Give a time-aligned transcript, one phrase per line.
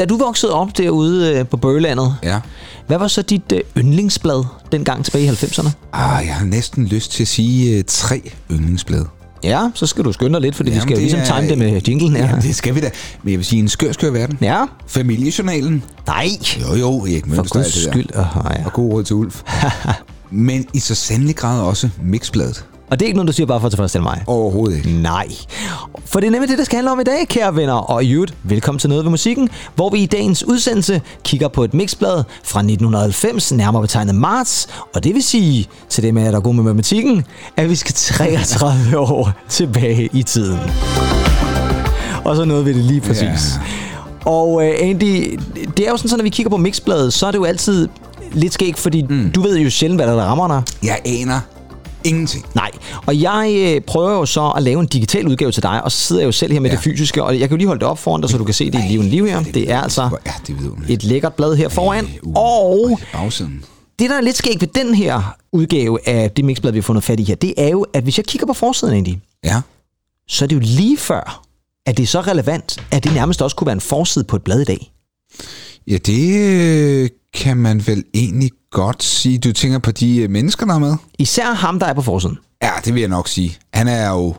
[0.00, 2.40] Da du voksede op derude øh, på Bøgelandet, Ja.
[2.86, 5.70] hvad var så dit øh, yndlingsblad dengang tilbage i 90'erne?
[5.92, 9.06] Ah, jeg har næsten lyst til at sige uh, tre yndlingsblade.
[9.44, 11.50] Ja, så skal du skynde dig lidt, fordi Jamen, vi Jamen, skal jo ligesom time
[11.50, 12.28] det med jinglen her.
[12.28, 12.90] Ja, det skal vi da.
[13.22, 14.38] Men jeg vil sige, en skør, skør verden.
[14.40, 15.84] Ja, Familiejournalen.
[16.06, 16.28] nej,
[16.60, 17.42] Jo, jo, Erik for Mønster.
[17.42, 18.06] alt guds skyld.
[18.16, 18.24] Oh,
[18.58, 18.64] ja.
[18.64, 19.42] Og god råd til Ulf.
[20.30, 22.64] Men i så sandelig grad også Mixbladet.
[22.90, 24.24] Og det er ikke noget, du siger bare for at tilfredsstille mig.
[24.26, 24.92] Overhovedet ikke.
[24.92, 25.28] Nej.
[26.04, 27.74] For det er nemlig det, der skal handle om i dag, kære venner.
[27.74, 31.64] Og i øvrigt, velkommen til Noget ved Musikken, hvor vi i dagens udsendelse kigger på
[31.64, 34.68] et mixblad fra 1990, nærmere betegnet marts.
[34.94, 37.24] Og det vil sige, til det med, at der er god med matematikken,
[37.56, 40.58] at vi skal 33 år tilbage i tiden.
[42.24, 43.22] Og så nåede vi det lige præcis.
[43.22, 44.30] Ja.
[44.30, 45.38] Og øh, Andy,
[45.76, 47.88] det er jo sådan, at når vi kigger på mixbladet, så er det jo altid
[48.32, 49.30] lidt skægt, fordi mm.
[49.34, 50.62] du ved jo sjældent, hvad der, der rammer dig.
[50.82, 51.40] Jeg aner
[52.04, 52.46] ingenting.
[52.54, 52.70] Nej,
[53.06, 55.98] og jeg øh, prøver jo så at lave en digital udgave til dig, og så
[55.98, 56.74] sidder jeg jo selv her med ja.
[56.74, 56.76] Ja.
[56.76, 58.54] det fysiske, og jeg kan jo lige holde det op foran dig, så du kan
[58.54, 59.42] se det i liv liv her.
[59.42, 60.56] Det er altså er det
[60.88, 63.64] et lækkert blad her foran, Uh, og i bagsiden.
[63.98, 67.04] det, der er lidt skægt ved den her udgave af det mixblad, vi har fundet
[67.04, 69.60] fat i her, det er jo, at hvis jeg kigger på forsiden egentlig, Ja.
[70.28, 71.42] så er det jo lige før,
[71.86, 74.42] at det er så relevant, at det nærmest også kunne være en forside på et
[74.42, 74.92] blad i dag.
[75.86, 79.38] Ja, det øh, kan man vel egentlig godt sige.
[79.38, 80.94] Du tænker på de øh, mennesker, der er med?
[81.18, 82.38] Især ham, der er på forsiden.
[82.62, 83.56] Ja, det vil jeg nok sige.
[83.74, 84.34] Han er jo...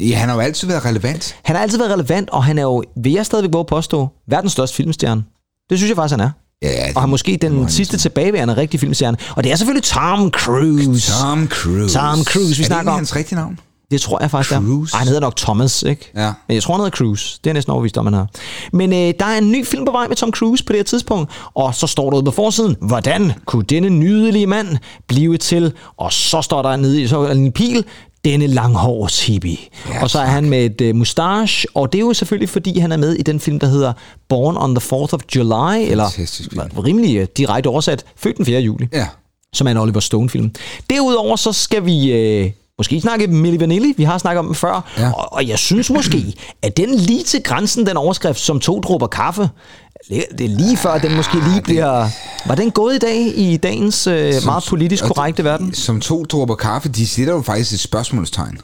[0.00, 1.36] Ja, han har jo altid været relevant.
[1.44, 4.08] Han har altid været relevant, og han er jo, vil jeg stadigvæk våge at påstå,
[4.28, 5.24] verdens største filmstjerne.
[5.70, 6.30] Det synes jeg faktisk, han er.
[6.62, 9.16] Ja, det Og han måske den sidste tilbageværende rigtige filmstjerne.
[9.36, 11.12] Og det er selvfølgelig Tom Cruise.
[11.12, 11.94] Tom Cruise.
[11.98, 12.96] Tom Cruise, vi er snakker om.
[12.98, 13.58] hans rigtige navn?
[13.92, 14.90] Det tror jeg faktisk, Cruise.
[14.92, 14.96] er.
[14.96, 16.10] Ej, han hedder nok Thomas, ikke?
[16.16, 16.32] Ja.
[16.48, 17.38] Men jeg tror, han hedder Cruise.
[17.44, 18.26] Det er næsten overvist om, han har.
[18.72, 20.84] Men øh, der er en ny film på vej med Tom Cruise på det her
[20.84, 21.30] tidspunkt.
[21.54, 24.76] Og så står der ude på forsiden, hvordan kunne denne nydelige mand
[25.06, 25.72] blive til?
[25.96, 27.84] Og så står der nede i så en pil,
[28.24, 29.56] denne langhårs hippie.
[29.88, 32.78] Ja, og så er han med et øh, mustache, og det er jo selvfølgelig, fordi
[32.78, 33.92] han er med i den film, der hedder
[34.28, 36.60] Born on the 4th of July, eller film.
[36.84, 38.60] rimelig øh, direkte oversat, født den 4.
[38.60, 39.06] juli Ja.
[39.52, 40.50] som er en Oliver Stone-film.
[40.90, 43.94] Derudover så skal vi øh, måske snakke Milli Vanilli.
[43.96, 44.92] Vi har snakket om den før.
[44.98, 45.12] Ja.
[45.12, 49.06] Og, og jeg synes måske, at den lige til grænsen, den overskrift som to dråber
[49.06, 49.50] kaffe,
[50.10, 52.08] det er lige før, den måske lige bliver...
[52.46, 55.74] Var den gået i dag i dagens øh, meget politisk korrekte verden?
[55.74, 58.58] Som to dråber kaffe, de sætter jo faktisk et spørgsmålstegn.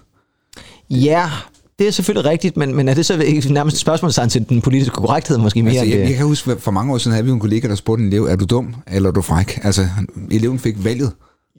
[0.91, 1.31] Ja,
[1.79, 4.61] det er selvfølgelig rigtigt, men, men er det så ikke nærmest et spørgsmålstegn til den
[4.61, 5.81] politiske korrekthed måske mere?
[5.81, 8.03] Altså, jeg, jeg kan huske, for mange år siden havde vi en kollega, der spurgte
[8.03, 9.61] en elev, er du dum, eller er du fræk?
[9.63, 9.89] Altså,
[10.31, 11.13] eleven fik valget.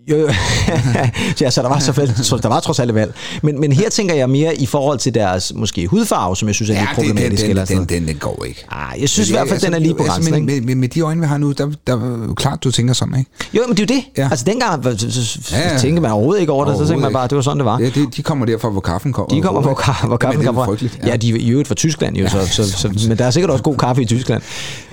[0.10, 0.28] Jo, jo.
[1.42, 1.80] ja, så der var,
[2.24, 3.14] så der var trods alt valg.
[3.44, 6.70] Men, men her tænker jeg mere i forhold til deres måske hudfarve, som jeg synes
[6.70, 7.42] er lidt den, problematisk.
[7.42, 8.66] den, eller sådan den, den, den går ikke.
[8.72, 10.34] Ah, jeg synes i Men hvert fald, altså, den er lige på altså, grænsen.
[10.36, 10.46] ikke?
[10.46, 12.94] med, med, med de øjne, vi har nu, der, der er jo klart, du tænker
[12.94, 13.32] sådan, ikke?
[13.54, 14.06] Jo, men det er jo det.
[14.18, 14.22] Ja.
[14.24, 14.28] Ja.
[14.32, 15.78] Altså dengang så, så, så Ja, ja.
[15.78, 17.66] tænkte man overhovedet ikke over det, så tænkte man bare, at det var sådan, det
[17.66, 17.80] var.
[17.80, 19.36] Ja, de, de kommer derfra, hvor kaffen kommer.
[19.36, 20.72] De kommer, hvor, ka- hvor kaffen kommer det er fra.
[20.72, 21.00] frygteligt.
[21.06, 23.50] Ja, de er i øvrigt fra Tyskland, jo, så, så, så, men der er sikkert
[23.52, 24.42] også god kaffe i Tyskland.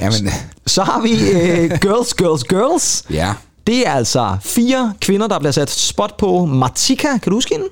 [0.01, 0.31] Ja, men,
[0.67, 3.05] Så har vi uh, Girls, Girls, Girls.
[3.11, 3.33] ja.
[3.67, 6.45] Det er altså fire kvinder, der bliver sat spot på.
[6.45, 7.67] Martika, kan du huske hende?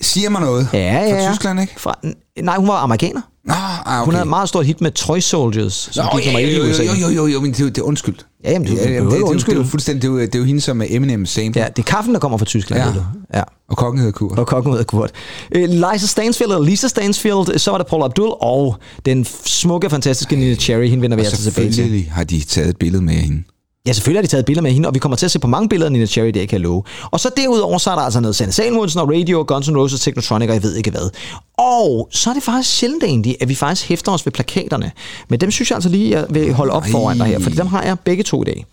[0.00, 0.68] Siger mig noget.
[0.72, 1.12] Ja, ja.
[1.12, 1.30] Fra ja.
[1.32, 1.74] Tyskland, ikke?
[1.76, 1.98] Fra,
[2.42, 3.20] nej, hun var amerikaner.
[3.44, 4.04] Nå, ah, okay.
[4.04, 6.56] Hun havde et meget stort hit med Toy Soldiers, som Nå, gik nummer 1 i
[6.56, 6.82] jo, USA.
[6.82, 8.14] jo, jo, jo, jo, men det, er det er undskyld.
[8.44, 10.20] Ja, jamen, du Ja, jamen, det, det, det, det, er jo fuldstændig, det er jo,
[10.20, 11.62] det er jo hende, som er Eminem sample.
[11.62, 12.82] Ja, det er kaffen, der kommer fra Tyskland.
[12.82, 12.88] Ja.
[12.88, 13.04] ved du.
[13.34, 13.42] ja.
[13.70, 14.38] Og kokken hedder Kurt.
[14.38, 15.10] Og kokken af Kurt.
[15.52, 20.36] Øh, Liza Stansfield, eller Lisa Stansfield, så var der Paul Abdul, og den smukke, fantastiske
[20.36, 21.74] Nina Cherry, hende vender vi altså tilbage til.
[21.74, 23.42] Selvfølgelig har de taget et billede med hende.
[23.86, 25.46] Ja, selvfølgelig har de taget billeder med hende, og vi kommer til at se på
[25.46, 26.82] mange billeder af Nina Cherry, det jeg kan love.
[27.10, 30.00] Og så derudover, så er der altså noget Sanne Salmonsen og Radio, Guns N' Roses,
[30.00, 31.10] Technotronic og jeg ved ikke hvad.
[31.58, 34.92] Og så er det faktisk sjældent egentlig, at vi faktisk hæfter os ved plakaterne.
[35.28, 36.90] Men dem synes jeg altså lige, jeg vil holde op Nej.
[36.90, 38.66] foran dig her, for dem har jeg begge to i dag.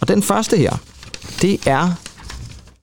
[0.00, 0.76] Og den første her,
[1.42, 1.92] det er,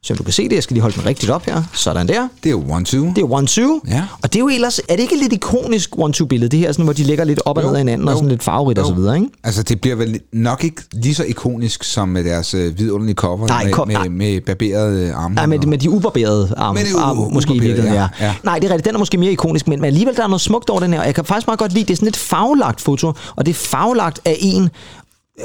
[0.03, 2.27] som du kan se det, jeg skal lige holde den rigtigt op her, sådan der.
[2.43, 3.05] Det er jo one, two.
[3.15, 3.81] Det er One Two.
[3.87, 4.03] Ja.
[4.23, 6.59] Og det er jo ellers, er det ikke et lidt ikonisk One Two billede, det
[6.59, 8.43] her, sådan, hvor de ligger lidt op og ned af hinanden, og jo, sådan lidt
[8.43, 9.27] farverigt og så videre, ikke?
[9.43, 13.47] Altså, det bliver vel nok ikke lige så ikonisk som med deres øh, vidunderlige cover
[13.47, 14.07] Nej, med, kom- nej.
[14.07, 15.35] med, med barberede arme.
[15.35, 18.07] Nej, med, og- med de ubarberede arme, Med de u- arme måske i virkeligheden, ja.
[18.21, 18.33] ja.
[18.43, 20.41] Nej, det er rigtigt, den er måske mere ikonisk, men, men alligevel der er noget
[20.41, 22.17] smukt over den her, og jeg kan faktisk meget godt lide, det er sådan et
[22.17, 24.69] farvelagt foto, og det er farvelagt af en,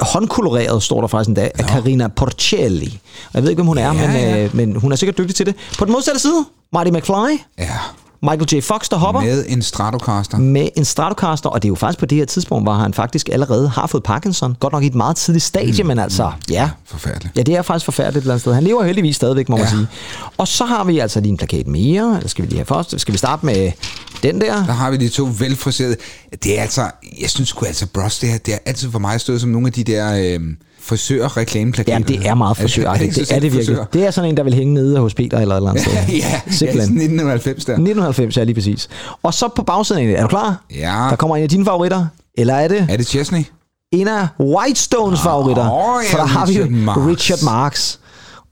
[0.00, 2.98] håndkoloreret, står der faktisk endda, af Carina Porcelli.
[3.34, 4.44] Jeg ved ikke, hvem hun er, Ja, men, ja.
[4.44, 5.54] øh, men hun er sikkert dygtig til det.
[5.78, 7.70] På den modsatte side, Marty McFly, Ja,
[8.22, 8.60] Michael J.
[8.62, 10.38] Fox, der hopper med en Stratocaster.
[10.38, 13.28] med en Stratocaster, og det er jo faktisk på det her tidspunkt, hvor han faktisk
[13.32, 14.56] allerede har fået Parkinson.
[14.60, 15.86] Godt nok i et meget tidligt stadie, mm.
[15.88, 16.70] men altså, ja.
[16.84, 17.36] Forfærdeligt.
[17.36, 18.54] Ja, det er faktisk forfærdeligt et eller andet sted.
[18.54, 19.70] Han lever heldigvis stadigvæk, må man Ja.
[19.70, 19.86] sige.
[20.38, 22.16] Og så har vi altså lige en plakat mere.
[22.16, 23.00] Eller skal vi lige have først?
[23.00, 23.72] Skal vi starte med
[24.22, 24.54] Den der.
[24.66, 25.96] Der har vi de to velfriserede.
[26.44, 26.90] Det er altså,
[27.20, 29.66] jeg synes sgu altså, Bros, det, her, det er altid for mig stået som nogle
[29.66, 30.40] af de der øh,
[30.82, 31.92] frisør-reklameplakater.
[31.92, 33.14] Jamen, det er meget frisøragtigt.
[33.16, 33.66] Det er det virkelig.
[33.66, 33.84] Frisør.
[33.92, 35.94] Det er sådan en, der vil hænge nede hos Peter eller et eller andet sted.
[36.08, 36.82] ja, ja, Simpelthen.
[36.82, 37.72] 1990 der.
[37.72, 38.88] 1990, ja lige præcis.
[39.22, 40.64] Og så på bagsiden det, er du klar?
[40.74, 41.06] Ja.
[41.10, 42.06] Der kommer en af dine favoritter.
[42.38, 43.44] Eller er det Er det Chesney?
[43.92, 45.70] en af Whitestones favoritter?
[45.70, 46.96] Åh, ja, For der har vi Richard Marx.
[47.06, 47.96] Richard Marx.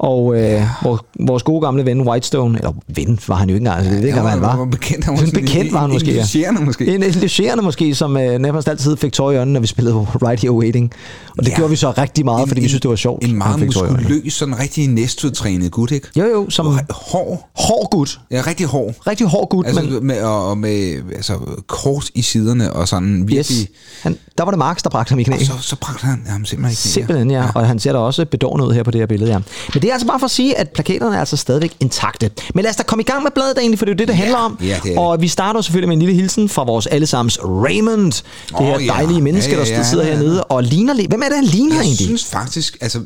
[0.03, 3.77] Og øh, vores, vores gode gamle ven Whitestone, eller ven var han jo ikke engang,
[3.79, 4.57] altså, det ved ikke, hvad han var.
[4.57, 6.21] var bekendt, han En sådan bekendt var han måske, ja.
[6.21, 6.95] Negligerende måske.
[6.95, 9.95] En negligerende måske, som øh, nærmest altid fik tår i øjnene, når vi spillede
[10.27, 10.93] Right Here Waiting.
[11.39, 11.57] Og det Ja.
[11.57, 13.25] gjorde vi så rigtig meget, fordi vi synes, det var sjovt.
[13.25, 16.09] En meget i muskuløs, sådan rigtig næstudtrænet gut, ikke?
[16.17, 17.49] Jo, jo, som Hård.
[17.55, 18.21] hård gut.
[18.31, 18.95] Ja, rigtig hård.
[19.07, 21.33] Rigtig hård gut, Altså, men med, og, med altså,
[21.67, 23.59] kors i siderne og sådan virkelig...
[23.59, 23.67] yes,
[24.03, 25.35] han, der var det Marx, der bragte ham i knæ.
[25.35, 26.93] Og så, så bragte han ham simpelthen ikke ned.
[26.93, 27.45] Simpelthen, ja.
[27.55, 29.39] Og han ser da også bedårende ud her på det her billede, ja.
[29.75, 32.31] Men det er altså bare for at sige, at plakaterne er altså stadigvæk intakte.
[32.55, 34.09] Men lad os da komme i gang med bladet egentlig, for det er jo det,
[34.09, 34.59] det handler om.
[34.63, 34.99] ja, det det.
[34.99, 38.13] Og vi starter selvfølgelig med en lille hilsen fra vores allesammens Raymond.
[38.13, 40.17] Det Åh, her dejlige menneske, Ja, ja, der ja, sidder ja, ja.
[40.17, 41.09] hernede og ligner lidt.
[41.09, 42.07] Hvem er det, han ligner Jeg egentlig?
[42.07, 43.01] synes faktisk, altså,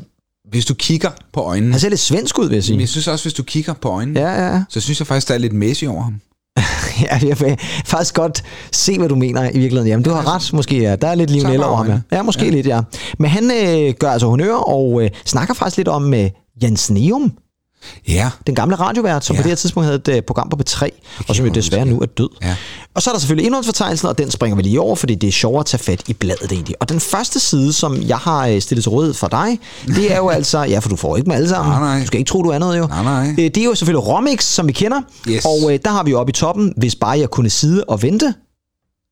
[0.49, 1.71] hvis du kigger på øjnene...
[1.71, 2.79] Han ser lidt svensk ud, vil jeg Men sige.
[2.79, 5.33] jeg synes også, hvis du kigger på øjnene, Ja, ja, så synes jeg faktisk, der
[5.33, 6.15] er lidt Messi over ham.
[7.01, 9.87] ja, jeg kan faktisk godt se, hvad du mener i virkeligheden.
[9.87, 10.77] Jamen, du har ret, måske.
[10.81, 10.95] Ja.
[10.95, 11.99] Der er lidt Lionel over ham, ja.
[12.11, 12.51] Ja, måske ja.
[12.51, 12.81] lidt, ja.
[13.19, 16.29] Men han øh, gør altså honør og øh, snakker faktisk lidt om øh,
[16.63, 17.31] Jens Neum,
[18.07, 18.29] Ja.
[18.47, 19.41] den gamle radiovært, som ja.
[19.41, 20.87] På det her tidspunkt havde et øh, program på B3,
[21.27, 22.29] og som jo desværre nu er død.
[22.43, 22.55] Ja.
[22.95, 25.31] Og så er der selvfølgelig indholdsfortegnelsen, og den springer vi lige over, fordi det er
[25.31, 26.75] sjovere at tage fat i bladet egentlig.
[26.81, 30.17] Og den første side, som jeg har øh, stillet til rådighed for dig, det er
[30.17, 31.71] jo altså, ja, for du får ikke med alle sammen.
[31.73, 31.99] Nej, nej.
[32.01, 32.87] Du skal ikke tro, du er noget jo.
[32.87, 33.29] Nej, nej.
[33.29, 35.45] Øh, Det er jo selvfølgelig Romix, som vi kender, Yes.
[35.45, 38.01] og øh, der har vi jo oppe i toppen, hvis bare jeg kunne sidde og
[38.01, 38.33] vente.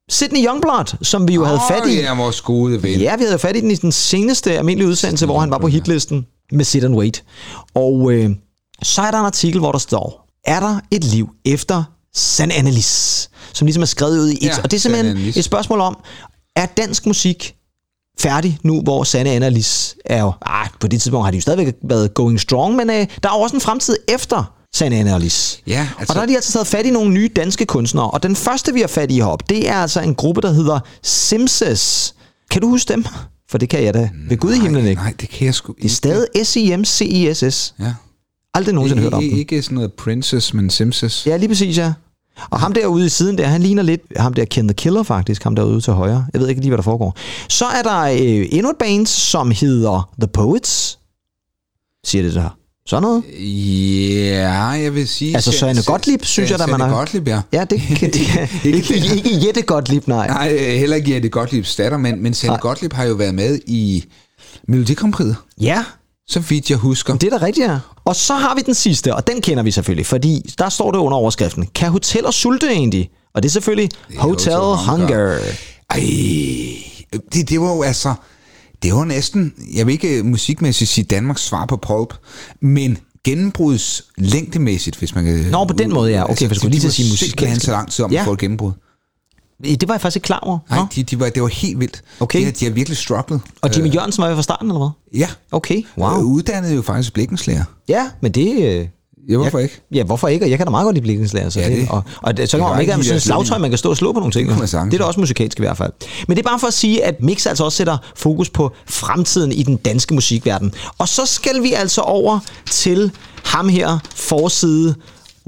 [0.10, 1.95] Sydney Youngblood, som vi jo havde fat i.
[2.01, 3.00] Ja, vores gode ven.
[3.00, 5.68] Ja, vi havde fat i den i den seneste almindelige udsendelse, hvor han var på
[5.68, 7.24] hitlisten med Sit and Wait.
[7.76, 8.30] Og øh,
[8.84, 11.84] så er der en artikel, hvor der står, er der et liv efter
[12.16, 14.44] San Annalise, som ligesom er skrevet ud i et.
[14.44, 15.98] Ja, og det er simpelthen et spørgsmål om,
[16.56, 17.56] er dansk musik
[18.20, 20.32] færdig nu, hvor Sanne Annalise er jo...
[20.42, 23.34] Ah, på det tidspunkt har de jo stadigvæk været going strong, men øh, der er
[23.38, 25.58] jo også en fremtid efter Sanne Annalise.
[25.68, 28.12] Ja, Altså, altså- og der har de altså taget fat i nogle nye danske kunstnere,
[28.12, 30.80] og den første, vi har fat i heroppe, det er altså en gruppe, der hedder
[31.04, 32.16] Simses.
[32.52, 33.06] Kan du huske dem?
[33.54, 35.02] For det kan jeg da ved Gud i himlen ikke.
[35.02, 37.76] Nej, det kan jeg sgu Det er stadig S-I-M-C-I-S-S.
[37.80, 37.94] Ja.
[38.54, 39.40] Aldrig nogensinde hørt om Ikke, dem.
[39.40, 41.28] ikke sådan noget Princess, men Simpsons.
[41.28, 41.94] Ja, lige præcis, ja.
[42.50, 45.44] Og ham derude i siden der, han ligner lidt ham der Ken the Killer faktisk,
[45.44, 46.26] ham derude til højre.
[46.34, 47.16] Jeg ved ikke lige, hvad der foregår.
[47.50, 51.00] Så er der øh, endnu et band, som hedder The Poets.
[52.06, 52.57] Siger det der?
[52.87, 53.23] Sådan noget?
[54.40, 55.35] Ja, jeg vil sige...
[55.35, 56.90] Altså, Søren Gottlieb, synes jeg, da, man har...
[56.90, 57.42] Gottlieb, ja.
[57.54, 60.28] Ja, det kan det, ikke, ikke, Jette Gottlieb, nej.
[60.28, 62.57] Nej, heller ikke Jette Gottliebs datter, men, men Nej.
[62.57, 64.06] Gottlieb har jo været med i
[64.68, 65.83] Melodi Grand Prix, Ja,
[66.28, 67.16] så vidt jeg husker.
[67.16, 67.78] det er da rigtigt, ja.
[68.06, 70.99] Og så har vi den sidste, og den kender vi selvfølgelig, fordi der står det
[70.99, 71.68] under overskriften.
[71.75, 73.09] Kan hoteller sulte egentlig?
[73.35, 75.07] Og det er selvfølgelig er Hotel Hotel Hunger.
[75.07, 75.37] Hunger.
[75.90, 75.99] Ej,
[77.33, 78.13] det, det var jo altså...
[78.83, 82.13] Det var næsten, jeg vil ikke musikmæssigt sige Danmarks svar på Pulp,
[82.61, 85.33] men gennembruds længdemæssigt, hvis man kan...
[85.52, 86.23] Nå, på den måde, ja.
[86.23, 87.35] Okay, for jeg skulle lige til at sige musikalsk.
[87.42, 87.66] musikalsk.
[87.66, 88.19] så lang tid om Ja.
[88.19, 88.71] at få et gennembrud.
[89.63, 90.59] Det var jeg faktisk ikke klar over.
[90.69, 92.02] Nej, de, de var, det var helt vildt.
[92.19, 92.40] Okay.
[92.40, 93.42] De, har, de har virkelig strugglet.
[93.61, 95.19] Og Jimmy Jørgensen var jo fra starten, eller hvad?
[95.19, 95.28] Ja.
[95.52, 96.18] Okay, wow.
[96.19, 97.63] Øh, Uddannet jo faktisk blikkenslager.
[97.87, 98.90] Ja, men det...
[99.30, 99.81] Ja, hvorfor jeg, ikke?
[99.92, 100.45] Ja, hvorfor ikke?
[100.45, 101.49] Og jeg kan da meget godt lide blikkenslager.
[101.49, 103.23] Så Ja, det, det- og, og det, så det kan man ikke have sådan et
[103.23, 104.49] slagtøj, man kan stå og slå på nogle ting.
[104.69, 104.92] sagtens.
[104.92, 105.92] Det er da også musikalsk i hvert fald.
[106.27, 109.51] Men det er bare for at sige, at Mix altså også sætter fokus på fremtiden
[109.51, 110.73] i den danske musikverden.
[110.97, 112.39] Og så skal vi altså over
[112.71, 113.11] til
[113.44, 114.95] ham her, forside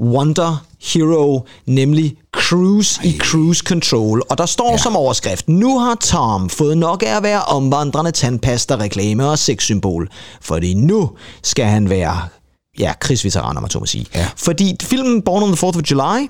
[0.00, 0.64] Wonder
[0.94, 4.22] Hero, nemlig Cruise i Cruise Control.
[4.30, 4.76] Og der står ja.
[4.78, 10.08] som overskrift, nu har Tom fået nok af at være omvandrende tandpasta, reklame og sexsymbol.
[10.40, 11.10] Fordi nu
[11.42, 12.18] skal han være
[12.78, 14.06] ja, krigsveteran, om man så må sige.
[14.14, 14.28] Ja.
[14.36, 16.28] Fordi filmen Born on the 4th of July,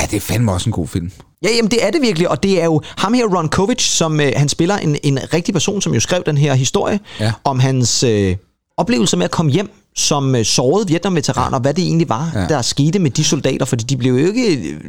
[0.00, 1.10] Ja, det er fandme også en god film.
[1.42, 4.20] Ja, jamen det er det virkelig, og det er jo ham her, Ron Kovic, som
[4.20, 7.32] øh, han spiller en, en rigtig person, som jo skrev den her historie Ja.
[7.44, 8.36] om hans øh,
[8.76, 12.46] oplevelse med at komme hjem som øh, såret Vietnam-veteran, og hvad det egentlig var, ja.
[12.46, 14.80] Der skete med de soldater, fordi de blev jo ikke øh,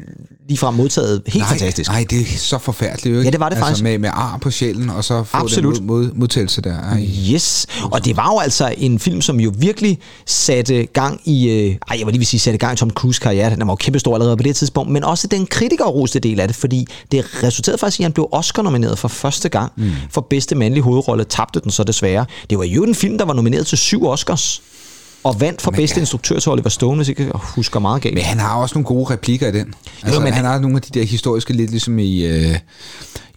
[0.49, 1.89] ligefrem modtaget helt nej, fantastisk.
[1.89, 3.05] Nej, det er så forfærdeligt.
[3.05, 3.23] Ikke?
[3.23, 3.83] Ja, det var det altså, faktisk.
[3.83, 5.77] Med, med ar på sjælen, og så få Absolut.
[5.77, 6.79] den mod, mod, modtagelse der.
[6.79, 7.07] Ej.
[7.33, 11.75] Yes, og det var jo altså en film, som jo virkelig satte gang i, øh,
[11.89, 13.75] ej, jeg vil lige vil sige, satte gang i Tom Cruise karriere, den var jo
[13.75, 17.77] kæmpestor allerede på det tidspunkt, men også den kritikerroste del af det, fordi det resulterede
[17.77, 19.91] faktisk i, at han blev Oscar-nomineret for første gang mm.
[20.11, 22.25] for bedste mandlige hovedrolle, tabte den så desværre.
[22.49, 24.61] Det var jo en film, der var nomineret til syv Oscars,
[25.23, 26.01] og vandt for bedste ja.
[26.01, 28.15] instruktør til Oliver Stone, hvis jeg ikke husker meget galt.
[28.15, 29.73] Men han har også nogle gode replikker i den.
[30.03, 32.25] Altså, men men han- har nogle af de der historiske lidt ligesom i...
[32.31, 32.55] Uh,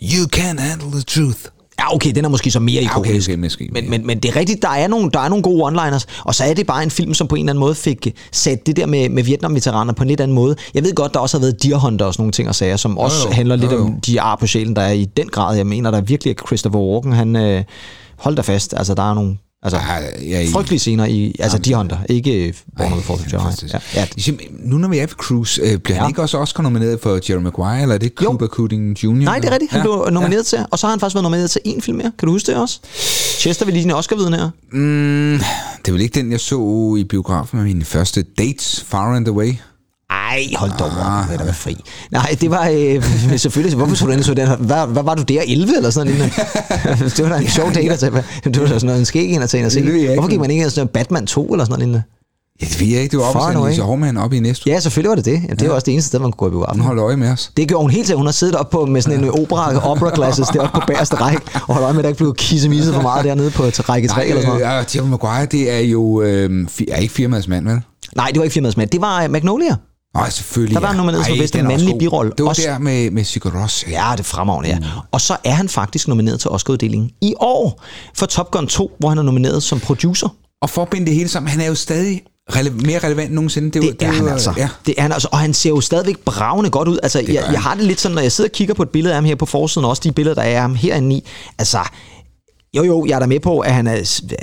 [0.02, 1.38] you can handle the truth.
[1.78, 3.28] Ja, okay, den er måske så mere Ja, okay, ikonisk.
[3.28, 3.68] okay, måske.
[3.72, 6.34] men, men, men det er rigtigt, der er, nogle, der er nogle gode one-liners, og
[6.34, 8.66] så er det bare en film, som på en eller anden måde fik øh, sat
[8.66, 10.56] det der med, med Vietnam-veteraner på en lidt anden måde.
[10.74, 12.76] Jeg ved godt, der også har været Deer Hunter og sådan nogle ting og sager,
[12.76, 13.84] som også jo, handler lidt jo, jo.
[13.84, 15.56] om de ar på sjælen, der er i den grad.
[15.56, 17.36] Jeg mener, der er virkelig, at Christopher Walken, han...
[17.36, 17.64] Øh,
[18.18, 19.36] hold da fast, altså der er nogle...
[19.64, 23.20] Altså, Ja, ja, i- frygtelige scener i, altså Deer Hunter, ikke Born on the 4th
[23.26, 23.40] of July.
[23.42, 23.74] Fantastisk.
[23.94, 26.00] Ja, ja, Nu når vi er ved Cruise, øh, bliver Ja.
[26.02, 28.12] han ikke også Oscar nomineret for Jerry Maguire, eller er det.
[28.16, 29.08] Cuba Gooding Jr.?
[29.12, 29.70] Nej, det er rigtigt.
[29.72, 29.82] Han Ja.
[29.82, 32.12] blev nomineret til, og så har han faktisk været nomineret til en film mere.
[32.18, 32.80] Kan du huske det også?
[33.38, 34.50] Chester vil lige en Oscar-viden her.
[34.72, 35.38] Mm,
[35.78, 39.28] det er vel ikke den, jeg så i biografen med mine første dates, Far and
[39.28, 39.52] Away.
[40.12, 41.76] Ej, hold dog op, da være fri.
[42.10, 44.48] Nej, det var øh, selvfølgelig, hvorfor så du den så den?
[44.58, 46.32] Hvad, hvad var du der, 11 eller sådan noget?
[47.16, 48.12] det var da en sjov dag at tage.
[48.44, 50.14] Det var da sådan noget, en skæg en at tage ind og se.
[50.14, 52.02] Hvorfor gik man ikke ind sådan Batman 2 eller sådan noget?
[52.62, 53.68] Ja, det ved jeg ikke, det var Far op and hos.
[53.68, 55.42] Lise Hormann op i næste Ja, selvfølgelig var det det.
[55.48, 56.80] Ja, det var også det eneste sted, man kunne gå i Hun biografen.
[56.82, 57.50] holdt øje med os.
[57.56, 58.16] Det gjorde hun helt til.
[58.16, 61.40] Hun har siddet op på med sådan en opera, opera glasses deroppe på bagerste række,
[61.54, 64.08] og holdt øje med, at der ikke blev kissemisset for meget dernede på til række
[64.08, 64.86] 3 eller sådan noget.
[64.94, 67.80] øh, ja, Maguire, det er jo øh, er ikke firmaets mand, vel?
[68.16, 68.90] Nej, det var ikke firmaets mand.
[68.90, 69.76] Det var øh, Magnolia.
[70.14, 70.74] Nej, selvfølgelig.
[70.74, 72.32] Der var han nomineret Ej, bedste mandlige birolle.
[72.38, 73.90] Det var Også- der med, med Sigur Rós.
[73.90, 74.78] Ja, det er fremragende, ja.
[75.12, 77.82] Og så er han faktisk nomineret til Oscar-uddelingen i år
[78.14, 80.28] for Top Gun 2, hvor han er nomineret som producer.
[80.62, 83.34] Og for at binde det hele sammen, han er jo stadig rele- mere relevant end
[83.34, 83.70] nogensinde.
[83.70, 84.54] Det, Det, det er han altså.
[84.56, 84.68] Ja.
[84.86, 85.28] Det er han altså.
[85.32, 86.98] Og han ser jo stadigvæk bravende godt ud.
[87.02, 89.14] Altså, jeg, jeg har det lidt sådan, når jeg sidder og kigger på et billede
[89.14, 91.24] af ham her på forsiden, og også de billeder, der er af ham herinde i.
[91.58, 91.78] Altså,
[92.76, 93.96] jo jo, jeg er da med på, at han er,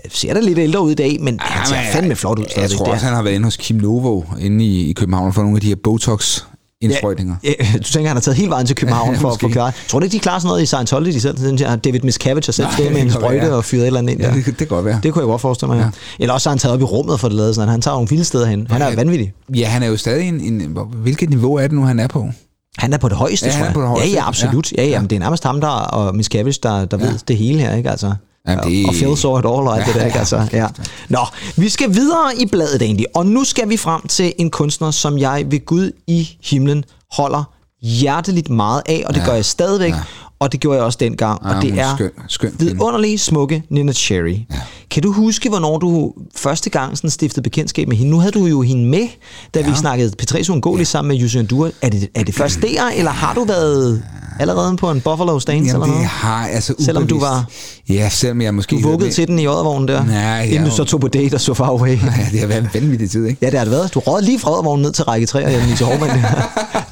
[0.10, 2.52] ser da lidt ældre ud i dag, men han ser men, fandme flot ud Jeg
[2.52, 2.78] stadigvæk.
[2.78, 5.58] tror også, han har været inde hos Kim Novo inde i, i København for nogle
[5.58, 7.36] af de her Botox-indsprøjtninger.
[7.44, 9.74] Ja, du tænker, han har taget hele vejen til København Ja, for at få klaret.
[9.88, 11.08] Tror du ikke, de klarer sådan noget i Scientology?
[11.14, 11.38] De selv,
[11.78, 13.56] David Miscavige har selv stået med en sprøjte være.
[13.56, 14.22] og fyret et eller andet ind.
[14.22, 14.34] Ja, der.
[14.34, 15.00] det, det kan godt være.
[15.04, 15.84] Det kunne jeg godt forestille mig, ja.
[15.86, 15.90] Ja.
[16.20, 17.96] Eller også har han taget op i rummet for det lavet sådan, at han tager
[17.96, 18.68] nogle vilde steder hen.
[18.70, 18.96] Han er Ja.
[18.96, 19.34] vanvittig.
[19.56, 20.78] Ja, han er jo stadig en, en...
[20.96, 22.30] Hvilket niveau er det nu, han er på?
[22.78, 23.74] Han er på det højeste, Ja, tror jeg.
[23.74, 24.10] på det højeste.
[24.10, 24.72] Ja, ja, absolut.
[24.72, 25.00] Ja, ja, Ja.
[25.00, 27.90] men det er nærmest ham der og Miscavige, der, der ved det hele her, ikke?
[27.90, 28.14] Altså,
[28.48, 30.16] Ja, det- Og Phil saw it all og alt Ja, det der, ikke?
[30.16, 30.68] ja, Altså, ja.
[31.10, 31.20] Nå,
[31.56, 35.18] vi skal videre i bladet egentlig, og nu skal vi frem til en kunstner, som
[35.18, 36.84] jeg ved Gud i himlen
[37.14, 37.44] holder
[37.82, 39.26] hjerteligt meget af, og det Ja.
[39.26, 40.00] gør jeg stadigvæk, Ja.
[40.40, 43.64] Og det gjorde jeg også dengang, Ja, og det hun er skøn- skøn vidunderlige, smukke
[43.70, 44.30] Nina Cherry.
[44.52, 44.56] Ja.
[44.92, 48.12] Kan du huske, hvornår du første gang sådan stiftede bekendtskab med hende?
[48.12, 49.08] Nu havde du jo hende med,
[49.54, 49.70] da ja.
[49.70, 50.92] vi snakkede P3 Uungåeligt ja.
[50.92, 51.70] sammen med Jussi Dur.
[51.82, 54.04] Er det, er det først der, eller har du været
[54.40, 56.08] allerede på en Buffalo Stance eller Jamen, det noget?
[56.08, 57.32] har jeg altså Selvom du ubevidst.
[57.32, 57.46] var-
[57.90, 58.76] Ja, selvom jeg måske...
[58.76, 61.42] Du vuggede til den i oddervognen der, Nej, inden du så tog på date og
[61.42, 61.90] så far away.
[61.90, 61.96] Ja,
[62.32, 63.40] det har været en vanvittig tid, ikke?
[63.42, 63.94] Ja, det har det været.
[63.94, 66.12] Du rådede lige fra oddervognen ned til række 3 og hjem til Hormann.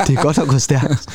[0.07, 1.05] det er godt at gå stærkt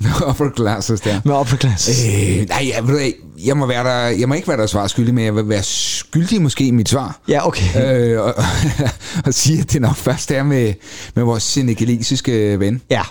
[0.04, 1.20] Med upper glasses der.
[1.24, 1.88] med upper class.
[1.88, 3.10] Øh, nej, jeg, ved hvad,
[3.44, 5.62] jeg, må være der, jeg må ikke være der svar skyldig, men jeg vil være
[5.62, 7.20] skyldig måske i mit svar.
[7.28, 7.94] Ja, okay.
[7.94, 8.34] Øh, og,
[9.26, 10.74] og sige, at det nok først er med,
[11.14, 13.02] med vores senegalesiske ven Ja,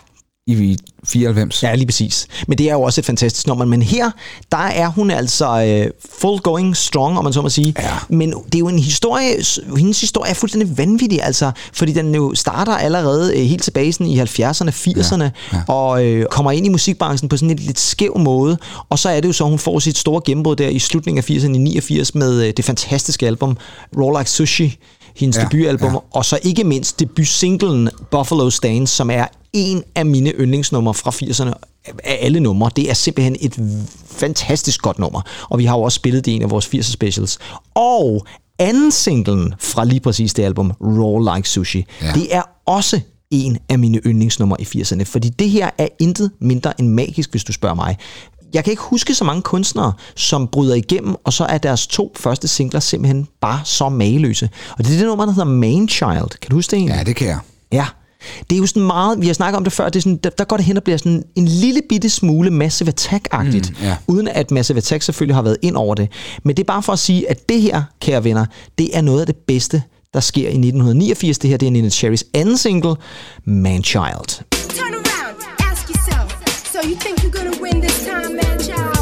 [0.50, 1.64] i 94.
[1.64, 2.28] Ja, lige præcis.
[2.48, 3.66] Men det er jo også et fantastisk nummer.
[3.66, 4.12] Men her,
[4.52, 7.74] der er hun altså øh, full going strong, om man så må sige.
[7.80, 7.92] Ja.
[8.10, 9.36] Men det er jo en historie,
[9.78, 11.52] hendes historie er fuldstændig vanvittig, altså.
[11.74, 15.30] Fordi den jo starter allerede øh, helt tilbage sådan i 70'erne, 80'erne, ja.
[15.54, 15.62] Ja.
[15.68, 18.58] og øh, kommer ind i musikbranchen på sådan en lidt, skæv måde.
[18.90, 21.30] Og så er det jo så, hun får sit store gennembrud der i slutningen af
[21.30, 23.58] 80'erne, i 89, med øh, det fantastiske album
[23.98, 24.78] Roll Like Sushi,
[25.20, 26.00] hendes ja, debutalbum, ja.
[26.12, 31.54] og så ikke mindst debutsinglen Buffalo Stance, som er en af mine yndlingsnumre fra 80'erne
[32.04, 32.72] af alle numre.
[32.76, 36.36] Det er simpelthen et fantastisk godt nummer, og vi har jo også spillet det i
[36.36, 37.40] en af vores 80'er specials.
[37.76, 38.26] Og
[38.60, 41.86] anden singlen fra lige præcis det album, Raw Like Sushi.
[42.02, 42.12] Ja.
[42.14, 43.00] det er også
[43.32, 47.44] en af mine yndlingsnumre i 80'erne, fordi det her er intet mindre end magisk, hvis
[47.44, 47.98] du spørger mig.
[48.54, 52.14] Jeg kan ikke huske så mange kunstnere, som bryder igennem, og så er deres to
[52.18, 54.50] første singler simpelthen bare så mageløse.
[54.72, 56.40] Og det er det nummer, der hedder Main Child.
[56.42, 56.96] Kan du huske det egentlig?
[56.98, 57.40] Ja, det kan jeg.
[57.72, 57.86] Ja.
[58.50, 60.30] Det er jo sådan meget, vi har snakket om det før, det er sådan, der,
[60.30, 63.98] der går det hen og bliver sådan en lille bitte smule Massive Attack-agtigt, Mm, ja.
[64.08, 66.12] uden at Massive Attack selvfølgelig har været ind over det.
[66.44, 68.46] Men det er bare for at sige, at det her, kære venner,
[68.78, 71.38] det er noget af det bedste, der sker i 1989.
[71.38, 72.96] Det her, det er Nina Cherrys anden single,
[73.46, 74.28] Man Child.
[74.52, 75.59] Turn around.
[76.80, 78.99] So you think you're gonna win this time, man, child?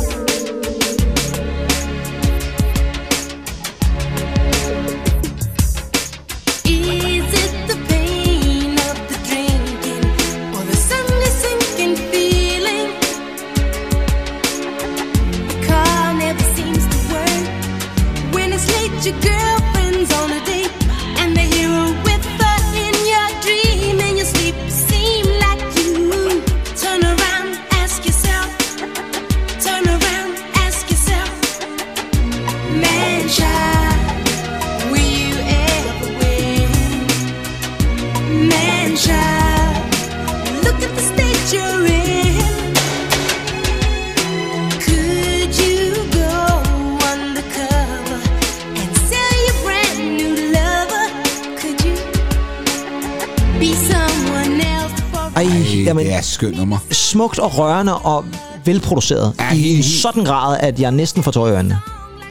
[56.21, 56.77] Skønt nummer.
[56.91, 58.25] Smukt og rørende og
[58.65, 59.33] velproduceret.
[59.39, 61.79] Ja, I helt- sådan grad, at jeg næsten får tøj i øjnene.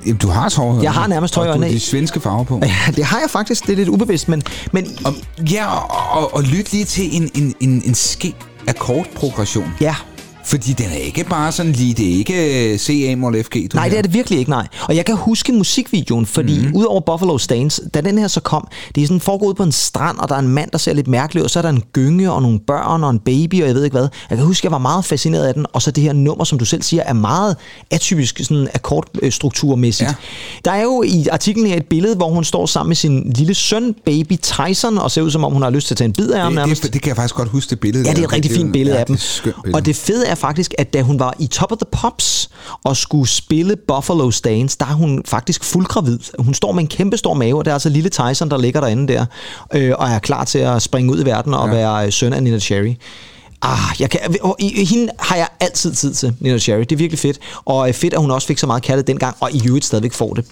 [0.06, 0.82] Jamen, du har tårer.
[0.82, 1.74] Jeg har nærmest tårer i Og du øjnene.
[1.74, 2.60] de svenske farver på.
[2.62, 3.66] Ja, det har jeg faktisk.
[3.66, 5.14] Det er lidt ubevidst, men, men Og,
[5.52, 5.90] ja, og,
[6.22, 8.36] og, og lyt lige til en, en, en, en skik
[8.68, 9.74] akkordprogression.
[9.80, 9.94] ja,
[10.46, 13.48] Fordi den er ikke bare sådan lige, det er ikke øh, C, A, mol, F,
[13.48, 13.52] G.
[13.54, 13.98] Du Nej, det hører.
[13.98, 14.66] er det virkelig ikke, nej.
[14.88, 16.74] Og jeg kan huske musikvideoen, fordi mm.
[16.74, 20.18] udover Buffalo Stance, da den her så kom, det er sådan foregået på en strand,
[20.18, 21.82] og der er en mand, der ser lidt mærkelig ud, og så er der en
[21.92, 24.08] gynge og nogle børn og en baby, og jeg ved ikke hvad.
[24.30, 26.58] Jeg kan huske, jeg var meget fascineret af den, og så det her nummer, som
[26.58, 27.56] du selv siger, er meget
[27.90, 30.08] atypisk sådan akkordstrukturmæssigt.
[30.08, 30.14] Ja.
[30.64, 33.54] Der er jo i artiklen her et billede, hvor hun står sammen med sin lille
[33.54, 36.12] søn, baby Tyson, og ser ud som om hun har lyst til at tage en
[36.12, 36.82] bid af ham det, nærmest.
[36.82, 38.04] det, det, kan jeg faktisk godt huske, det billede.
[38.08, 39.16] Ja, det er et rigtig fint billede ja, af dem.
[39.44, 39.54] Det.
[39.74, 42.50] Og det fede er faktisk, at da hun var i Top of the Pops
[42.84, 46.18] og skulle spille Buffalo Stance, der er hun faktisk fuldgravid.
[46.38, 48.80] Hun står med en kæmpe stor mave, og det er altså lille Tyson, der ligger
[48.80, 49.26] derinde der,
[49.74, 51.74] øh, og er klar til at springe ud i verden og ja.
[51.74, 52.94] være øh, søn af Nina Cherry.
[53.62, 56.80] Ah, jeg kan, og hende har jeg altid tid til, Nina Cherry.
[56.80, 57.38] Det er virkelig fedt.
[57.64, 60.12] Og øh, fedt, at hun også fik så meget kærlighed dengang, og i øvrigt stadigvæk
[60.12, 60.44] får det.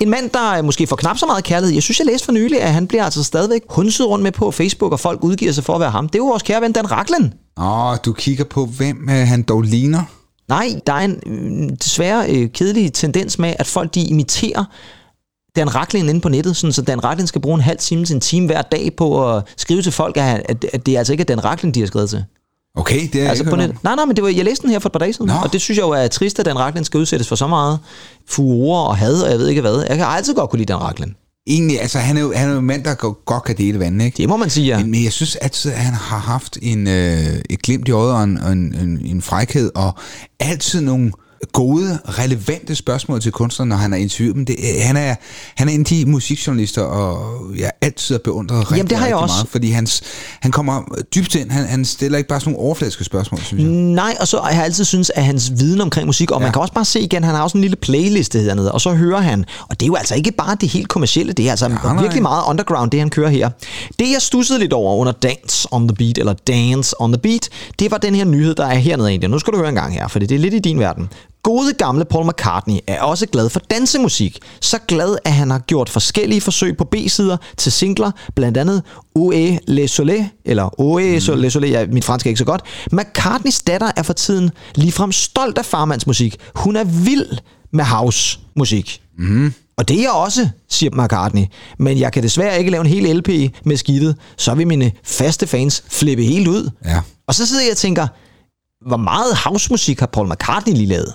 [0.00, 1.74] En mand, der øh, måske får knap så meget kærlighed.
[1.74, 4.50] Jeg synes, jeg læste for nylig, at han bliver altså stadigvæk hundset rundt med på
[4.50, 6.08] Facebook, og folk udgiver sig for at være ham.
[6.08, 7.34] Det er jo vores kære ven, Dan Raklen.
[7.60, 10.02] Åh, du kigger på, hvem øh, han dog ligner.
[10.48, 14.64] Nej, der er en øh, desværre øh, kedelig tendens med, at folk de imiterer
[15.56, 18.14] Dan Racklin inde på nettet, sådan, så Dan Racklin skal bruge en halv time til
[18.14, 21.22] en time hver dag på at skrive til folk, at, at, at det altså ikke
[21.22, 22.24] er Dan Racklin, de har skrevet til.
[22.76, 23.84] Okay, det er Altså på nettet.
[23.84, 25.34] Nej, nej, men det var, jeg læste den her for et par dage siden, Nå.
[25.44, 27.78] og det synes jeg jo er trist, at Dan Racklin skal udsættes for så meget
[28.28, 29.84] furore og had, og jeg ved ikke hvad.
[29.88, 31.14] Jeg kan altid godt kunne lide Dan Racklin.
[31.46, 33.78] Egentlig, altså han er jo, han er jo en mand, der go- godt kan dele
[33.78, 34.16] vandet, ikke?
[34.16, 34.78] Det må man sige, ja.
[34.78, 38.12] Men, men jeg synes altid, at han har haft en, øh, et glimt i øjet
[38.14, 39.94] og en, en, en, en frækhed, og
[40.40, 41.12] altid nogle
[41.52, 44.46] gode, relevante spørgsmål til kunstneren, når han har interviewet dem.
[44.46, 45.14] Det, øh, han, er,
[45.54, 49.06] han er en af de musikjournalister, og jeg altid har beundret rigtig, Jamen, det har
[49.06, 49.34] jeg også.
[49.34, 50.02] meget, fordi hans,
[50.40, 50.82] han kommer
[51.14, 51.50] dybt ind.
[51.50, 53.70] Han, han stiller ikke bare sådan nogle overfladiske spørgsmål, synes jeg.
[53.70, 56.46] Nej, og så har jeg altid synes at hans viden omkring musik, og ja.
[56.46, 58.94] man kan også bare se igen, han har også en lille playliste hernede, og så
[58.94, 61.66] hører han, og det er jo altså ikke bare det helt kommercielle, det er altså
[61.66, 62.02] ja, nej.
[62.02, 63.50] virkelig meget underground, det han kører her.
[63.98, 67.48] Det jeg stussede lidt over under Dance on the Beat, eller Dance on the Beat,
[67.78, 69.30] det var den her nyhed, der er hernede egentlig.
[69.30, 71.08] Nu skal du høre en gang her, for det er lidt i din verden.
[71.44, 74.38] Gode gamle Paul McCartney er også glad for dansemusik.
[74.60, 78.82] Så glad, at han har gjort forskellige forsøg på B-sider til singler, blandt andet
[79.14, 81.40] Oe Le Soleil, eller Oe mm.
[81.40, 82.62] Le Soleil, ja, mit fransk er ikke så godt.
[82.92, 86.36] McCartneys datter er for tiden ligefrem stolt af farmandsmusik.
[86.54, 87.38] Hun er vild
[87.72, 89.02] med house-musik.
[89.18, 89.54] Mm.
[89.76, 91.44] Og det er jeg også, siger McCartney.
[91.78, 93.28] Men jeg kan desværre ikke lave en hel LP
[93.64, 94.16] med skidtet.
[94.36, 96.70] Så vil mine faste fans flippe helt ud.
[96.84, 97.00] Ja.
[97.28, 98.06] Og så sidder jeg og tænker,
[98.88, 101.14] hvor meget housemusik har Paul McCartney lige lavet?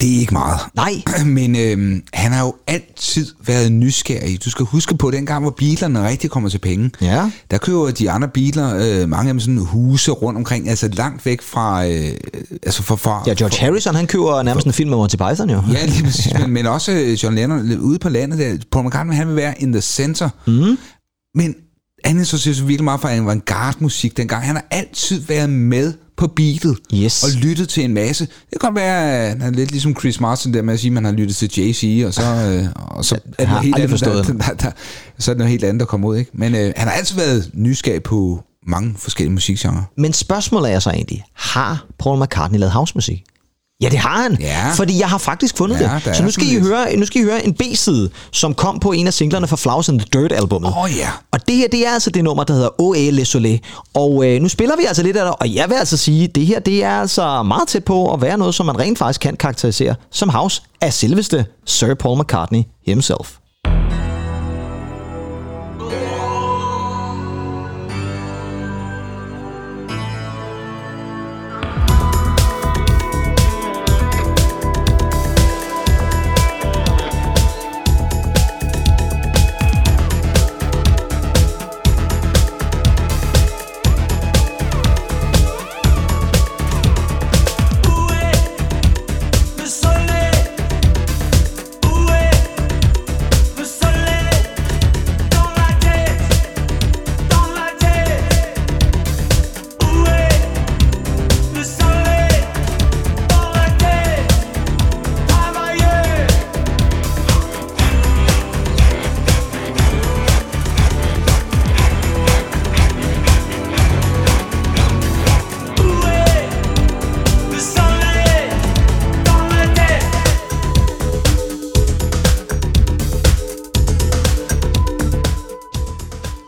[0.00, 0.60] Det er ikke meget.
[0.74, 0.92] Nej.
[1.24, 4.44] Men øhm, han har jo altid været nysgerrig.
[4.44, 7.30] Du skal huske på, den gang, hvor bilerne rigtig kommer til penge, Ja.
[7.50, 11.26] der køber de andre biler, øh, mange af dem sådan huse rundt omkring, altså langt
[11.26, 11.86] væk fra...
[11.86, 12.10] Øh,
[12.62, 15.62] altså fra, fra Ja, George Harrison, han køber nærmest en film med Monty Python jo.
[15.72, 18.56] Ja, lige præcis, men, men også øh, John Lennon ude på landet der.
[18.72, 20.28] Paul McCartney, han vil være in the center.
[20.46, 20.78] Mm.
[21.34, 21.54] Men
[22.04, 24.44] han interesserer sig virkelig meget for avantgarde-musik dengang.
[24.46, 27.22] Han har altid været med på beatet Yes.
[27.24, 28.24] og lyttet til en masse.
[28.24, 30.88] Det kan godt være, at han er lidt ligesom Chris Martin der med at sige,
[30.88, 33.76] at man har lyttet til Jay-Z, og så, øh, og så er det noget helt
[33.76, 34.26] andet, der, forstået.
[34.26, 34.70] der, der,
[35.18, 36.16] så er det noget helt andet, der kommer ud.
[36.16, 36.30] Ikke?
[36.34, 39.84] Men øh, han har altid været nysgerrig på mange forskellige musikgenre.
[39.96, 43.24] Men spørgsmålet er så egentlig, har Paul McCartney lavet housemusik?
[43.82, 44.36] Ja, det har han.
[44.40, 44.72] Ja.
[44.72, 46.16] Fordi jeg har faktisk fundet Ja, det.
[46.16, 49.06] Så nu skal, I høre, nu skal I høre en B-side, som kom på en
[49.06, 50.70] af singlerne fra Flowers and the Dirt-albummet.
[50.70, 51.08] Åh oh, ja.
[51.32, 53.60] Og det her, det er altså det nummer, der hedder Oe Le Soleil.
[53.94, 56.46] Og øh, nu spiller vi altså lidt af det, og jeg vil altså sige, det
[56.46, 59.36] her, det er altså meget tæt på at være noget, som man rent faktisk kan
[59.36, 63.32] karakterisere som house af selveste Sir Paul McCartney himself.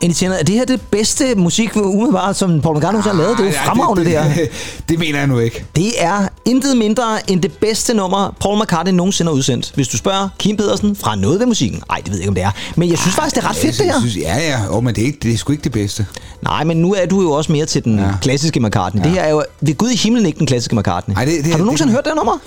[0.09, 3.39] Indiana, er det her det bedste musik, umiddelbart, som Paul McCartney har lavet?
[3.39, 4.35] Det er jo Ej, fremragende, det, det, her.
[4.35, 4.49] det,
[4.89, 5.65] det mener jeg nu ikke.
[5.77, 9.73] Det er intet mindre end det bedste nummer, Paul McCartney nogensinde har udsendt.
[9.75, 11.83] Hvis du spørger Kim Pedersen fra noget ved musikken.
[11.89, 12.51] Nej, det ved jeg ikke, om det er.
[12.77, 14.01] Men jeg synes faktisk, det er ret fedt, det Jeg her.
[14.01, 14.77] Synes, ja, ja.
[14.77, 16.07] Oh, men det er, ikke, det er sgu ikke det bedste.
[16.43, 18.05] Nej, men nu er du jo også mere til den ja.
[18.23, 19.03] klassiske McCartney.
[19.03, 21.15] Det her er jo ved Gud i himlen ikke den klassiske McCartney.
[21.17, 22.39] Ej, det- det- har du det- nogensinde hørt det nummer?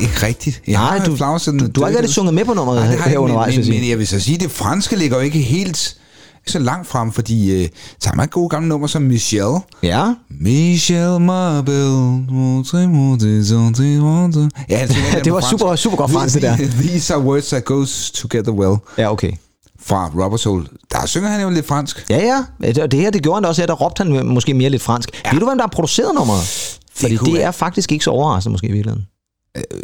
[0.00, 0.62] Ikke, rigtigt.
[0.66, 3.10] Jeg Nej, du, and du, du har ikke rigtig sunget med på nummeret Nej, her
[3.10, 5.22] jeg undervejs, men, jeg men, men jeg vil så sige, at det franske ligger jo
[5.22, 5.96] ikke helt
[6.46, 7.68] så langt frem, fordi øh,
[8.00, 9.58] tager man gode gamle nummer som Michelle.
[9.82, 11.74] Ja, Michelle Marbel.
[14.68, 16.56] Ja, det, Det var super- super godt fransk, det der.
[16.56, 18.76] These are words that goes together well.
[18.98, 19.32] ja, okay.
[19.82, 20.66] Fra Robert Soul.
[20.92, 22.06] Der synger han jo lidt fransk.
[22.10, 22.68] Ja, ja.
[22.74, 23.66] Det, det her, det gjorde han da også her.
[23.66, 25.10] Der råbte han måske mere lidt fransk.
[25.24, 25.30] Ja.
[25.32, 26.40] Ved du, hvem der har produceret nummeret?
[26.94, 29.06] Fordi det, det er faktisk ikke så overraskende måske i virkeligheden.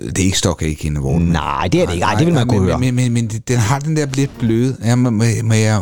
[0.07, 0.91] Det er ikke Stock ikke.
[0.91, 2.05] Nej, det er det ikke.
[2.05, 2.79] Ej, det vil man kunne høre.
[2.79, 4.77] Men, men, men, den har den der lidt bløde.
[4.85, 5.81] Ja, må, må, må, jeg,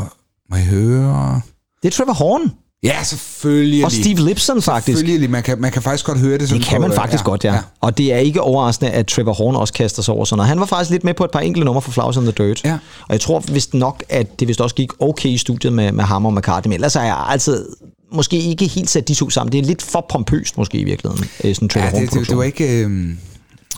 [0.50, 1.40] må jeg høre?
[1.82, 2.52] Det er Trevor Horn
[2.84, 3.84] Ja, selvfølgelig.
[3.84, 4.98] og Steve Lipson faktisk.
[4.98, 5.30] Selvfølgelig.
[5.30, 6.48] Man kan, man kan faktisk godt høre det.
[6.48, 7.58] Sådan Det kan man på- faktisk godt, ja.
[7.80, 10.48] Og det er ikke overraskende, at Trevor Horn også kaster sig over sådan noget.
[10.48, 12.64] Han var faktisk lidt med på et par enkelte numre for Flowers and the Dirt.
[12.64, 12.72] Ja.
[13.02, 16.04] Og jeg tror vist nok, at det vist også gik okay i studiet med, med
[16.04, 16.68] ham og McCartney.
[16.68, 17.64] Men ellers er jeg altså
[18.12, 19.52] måske ikke helt sat de to sammen.
[19.52, 21.24] Det er lidt for pompøst måske i virkeligheden.
[21.44, 22.84] øh, Sådan Trevor Ja, Horn det, det, det var ikke...
[22.84, 23.10] Øh,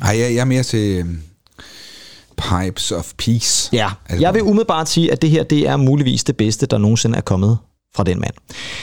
[0.03, 1.05] ej, jeg, jeg er mere til øh,
[2.37, 3.69] Pipes of Peace.
[3.73, 6.79] Ja, Altså, jeg vil umiddelbart sige, at det her det er muligvis det bedste, der
[6.79, 7.59] nogensinde er kommet
[7.97, 8.33] fra den mand.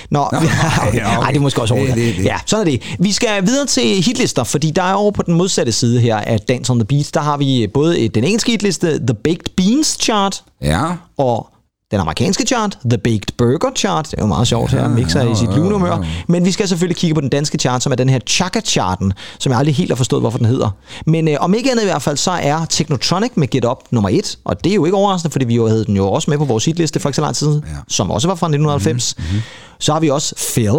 [0.10, 1.00] Nå, Nå ja, okay.
[1.00, 1.86] Ej, det er måske også over.
[1.86, 2.26] Det- det- det.
[2.26, 2.96] Ja, sådan er det.
[3.00, 6.40] Vi skal videre til hitlister, fordi der er over på den modsatte side her af
[6.40, 10.44] Dance on the Beat, der har vi både den engelske hitliste, The Baked Beans Chart,
[10.62, 10.92] Ja.
[11.18, 11.50] og
[11.92, 14.06] den amerikanske chart, The Baked Burger Chart.
[14.06, 16.06] Det er jo meget sjovt her, mixer i sit lunehumør.
[16.28, 19.52] Men vi skal selvfølgelig kigge på den danske chart, som er den her Chaka-charten, som
[19.52, 20.70] jeg aldrig helt har forstået, hvorfor den hedder.
[21.06, 24.10] Men øh, om ikke andet i hvert fald, så er Technotronic med Get Up nummer
[24.10, 26.38] et, og det er jo ikke overraskende, fordi vi jo havde den jo også med
[26.38, 27.76] på vores hitliste for ikke så lang tid siden, Ja.
[27.88, 29.16] som også var fra 1990.
[29.18, 29.42] Mm-hmm.
[29.80, 30.72] Så har vi også Phil.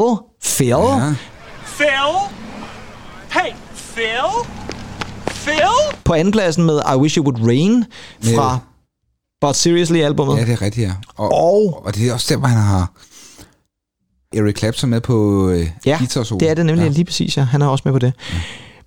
[0.42, 0.68] Phil.
[0.68, 1.14] Ja.
[1.76, 1.88] Phil?
[3.30, 3.52] Hey,
[3.94, 4.48] Phil?
[5.26, 5.96] Phil?
[6.04, 7.84] På andenpladsen med I Wish It Would Rain
[8.36, 8.58] fra
[9.42, 10.36] But Seriously albumet.
[10.38, 10.92] ja, det er rigtigt, ja.
[11.16, 12.92] Og, Og- og det er også der, hvor han har
[14.36, 16.38] Eric Clapton med på øh, Ja, guitarsolo.
[16.38, 16.86] det er det nemlig Ja.
[16.88, 16.92] ja.
[16.94, 17.42] lige præcis, ja.
[17.42, 18.12] Han er også med på det.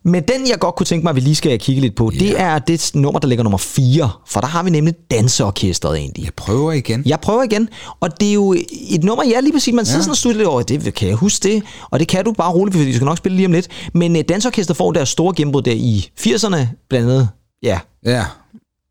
[0.08, 2.20] Men den, jeg godt kunne tænke mig, at vi lige skal kigge lidt på, yeah.
[2.20, 4.10] det er det nummer, der ligger nummer 4.
[4.28, 6.24] For der har vi nemlig danseorkestret egentlig.
[6.26, 7.04] Jeg prøver igen.
[7.06, 8.56] Jeg prøver igen, og det er jo
[8.90, 10.02] et nummer, ja lige præcis, man sidder Ja.
[10.04, 12.52] sådan og studerer lidt over, det kan jeg huske det, og det kan du bare
[12.54, 13.68] roligt, fordi vi skal nok spille lige om lidt.
[13.94, 16.58] Men uh, danseorkestret får deres store gennembrud der i 80'erne,
[16.90, 17.30] blandt andet,
[17.64, 18.26] ja, Ja,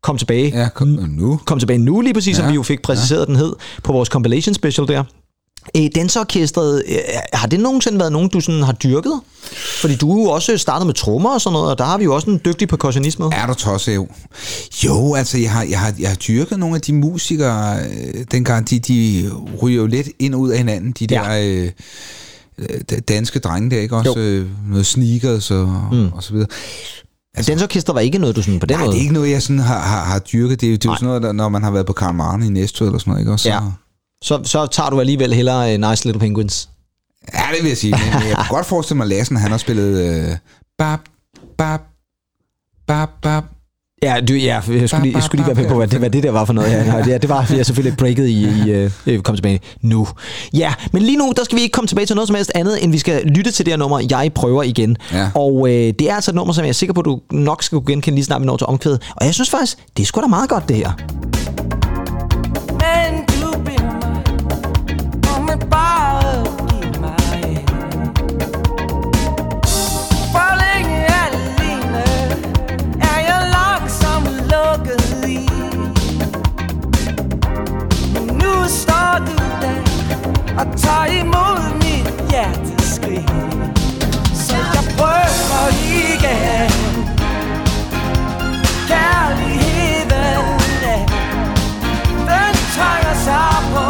[0.05, 0.59] kom tilbage.
[0.59, 1.39] ja kom nu.
[1.45, 2.41] kom tilbage nu lige præcis, ja.
[2.41, 3.25] som vi jo fik præciseret ja.
[3.25, 5.03] den hed på vores compilation special der.
[5.77, 6.97] Øh, danseorkestret, øh,
[7.33, 9.21] har det nogensinde været nogen, du sådan har dyrket?
[9.81, 12.03] Fordi du er jo også startet med trommer og sådan noget, og der har vi
[12.03, 13.27] jo også en dygtig percussionist med.
[13.31, 14.07] Er du tosset jo?
[14.85, 18.69] Jo, altså, jeg har, jeg har, jeg har dyrket nogle af de musikere, øh, dengang
[18.69, 21.47] de, de ryger jo lidt ind og ud af hinanden, de der Ja.
[21.47, 21.71] øh,
[22.57, 23.95] øh, danske drenge der, ikke?
[23.95, 24.25] Også Jo.
[24.25, 26.07] øh, noget sneakers og, mm.
[26.13, 26.47] og så videre.
[27.35, 28.93] Altså, danseorkestret var ikke noget, du sådan på den Nej, måde...
[28.93, 30.61] det er ikke noget, jeg sådan har, har, har dyrket.
[30.61, 32.45] Det er det er jo sådan noget, der, når man har været på Karl Marne
[32.45, 33.31] i Næstved eller sådan noget, ikke?
[33.31, 33.59] Også, Ja.
[34.23, 36.69] Så, så tager du alligevel hellere uh, Nice Little Penguins.
[37.33, 37.91] ja, det vil jeg sige.
[37.91, 40.15] Men jeg kan godt forestille mig, at Lassen, han har spillet...
[40.31, 40.37] Øh,
[40.77, 40.99] bap,
[41.57, 41.81] bap,
[42.87, 43.43] bap, bap.
[44.05, 46.09] Ja, du, ja jeg, skulle lige, jeg skulle lige være med på, hvad det, hvad
[46.09, 47.07] det der var for noget her.
[47.07, 48.47] Ja, det var, fordi jeg selvfølgelig breaket i,
[49.05, 50.07] i uh, kom tilbage nu.
[50.53, 52.83] Ja, men lige nu, der skal vi ikke komme tilbage til noget som helst andet,
[52.83, 54.97] end vi skal lytte til det her nummer, Jeg prøver igen.
[55.13, 55.29] Ja.
[55.35, 57.63] Og øh, det er altså et nummer, som jeg er sikker på, at du nok
[57.63, 59.01] skal kunne genkende lige snart vi når til omkvædet.
[59.15, 60.91] Og jeg synes faktisk, det er sgu da meget godt, det her.
[62.69, 63.81] Men du bliver
[65.41, 65.59] mig
[80.57, 83.25] Og tager imod mit hjerteskrig.
[84.33, 85.67] Så jeg prøver
[86.03, 86.71] igen.
[88.87, 90.09] Kærligheden
[92.29, 93.85] den trænger sig på.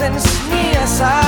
[0.00, 1.25] Den sniger sig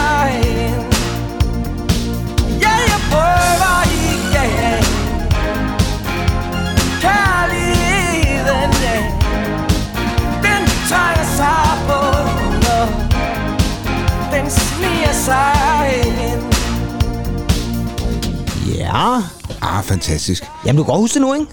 [18.79, 19.23] Ja.
[19.63, 20.45] Ah, fantastisk.
[20.67, 21.47] Jamen, du kan godt huske det nu, ikke?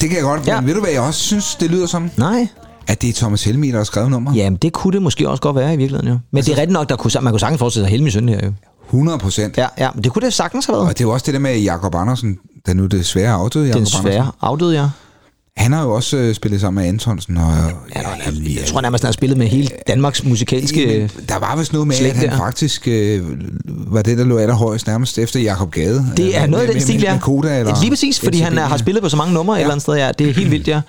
[0.00, 0.46] Det kan jeg godt.
[0.46, 0.54] Ja.
[0.54, 0.60] Ja.
[0.60, 2.10] Men ved du, hvad jeg også synes, det lyder som?
[2.16, 2.48] Nej.
[2.88, 4.34] At det er Thomas Helmi, der har skrevet nummer.
[4.34, 6.18] Jamen, det kunne det måske også godt være i virkeligheden, jo.
[6.32, 8.40] Men det er rigtigt nok, der kunne, man kunne sagtens forestille sig Helmi Søn her,
[8.46, 8.52] jo.
[8.86, 9.56] 100 procent.
[9.58, 10.88] Ja, ja, men det kunne det sagtens have været.
[10.88, 13.78] Og det er jo også det der med Jakob Andersen, der nu desværre afdøde Jakob
[13.78, 14.32] Den svære Andersen.
[14.40, 14.88] afdøde, ja.
[15.56, 17.72] Han har jo også øh, spillet sammen med Antonsen og øh,
[18.34, 20.92] ja, jeg tror nærmest, han har spillet med hele Danmarks musikalske...
[20.92, 22.36] Jamen, der var vist noget med, at han der.
[22.36, 23.22] faktisk øh,
[23.66, 26.06] var det, der lå allerhøjst nærmest efter Jakob Gade.
[26.16, 27.18] Det er Øh, noget af den stil, ja.
[27.20, 29.60] Koda, eller Lige præcis, fordi han er, har spillet på så mange numre ja.
[29.60, 29.94] et eller andet sted.
[29.94, 30.10] Ja.
[30.18, 30.80] Det er helt vildt, ja.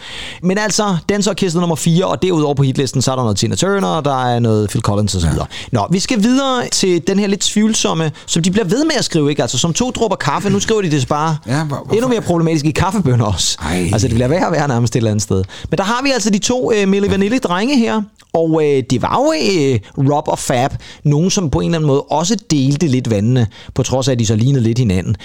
[0.44, 4.02] Men altså, dansorkester nummer 4, og derudover på hitlisten, så er der noget Tina Turner,
[4.02, 5.26] der er noget Phil Collins osv.
[5.26, 5.44] Ja.
[5.72, 9.06] Nå, vi skal videre til den her lidt tvivlsomme, som de bliver ved med at
[9.06, 9.42] skrive, ikke?
[9.42, 12.66] Altså, som to dråber kaffe, nu skriver de det bare Ja, hvor- endnu mere problematisk
[12.66, 13.58] i kaffebønner også.
[13.62, 13.90] Ej.
[13.94, 15.44] Altså, det bliver værre og værre nærmest et eller andet sted.
[15.70, 18.02] Men der har vi altså de to øh, Milli Vanilli-drenge her,
[18.34, 19.80] og øh, det var jo øh,
[20.12, 20.72] Rob og Fab,
[21.04, 24.20] nogen som på en eller anden måde også delte lidt vandene, på trods af, at
[24.20, 25.16] de så lignede lidt hinanden.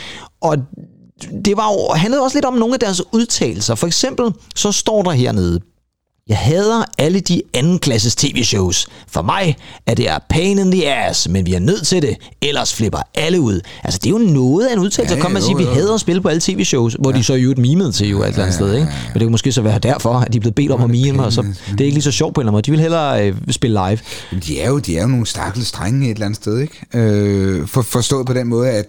[0.40, 0.56] Og
[1.44, 3.74] det var jo, handlede også lidt om nogle af deres udtalelser.
[3.74, 5.60] For eksempel, så står der hernede,
[6.28, 8.86] jeg hader alle de andenklasses tv-shows.
[9.08, 9.56] For mig
[9.86, 12.98] er det a pain in the ass, men vi er nødt til det, ellers flipper
[13.14, 13.60] alle ud.
[13.84, 15.62] Altså, det er jo noget af en udtalelse, Ja, ja, kom man jo, sige, vi
[15.62, 15.70] jo.
[15.70, 17.18] hader at spille på alle tv-shows, hvor ja.
[17.18, 18.86] de så jo et mimede til jo et eller andet sted, ikke?
[18.86, 21.24] Men det kunne måske så være derfor, at de er blevet bedt om at mime,
[21.24, 22.62] og så det er ikke lige så sjovt på en eller anden måde.
[22.62, 23.98] De vil hellere øh, spille live.
[24.32, 26.74] Jamen, de er jo, de er jo nogle stakkels drenge et eller andet sted, ikke?
[26.94, 28.86] Øh, for, forstået på den måde, at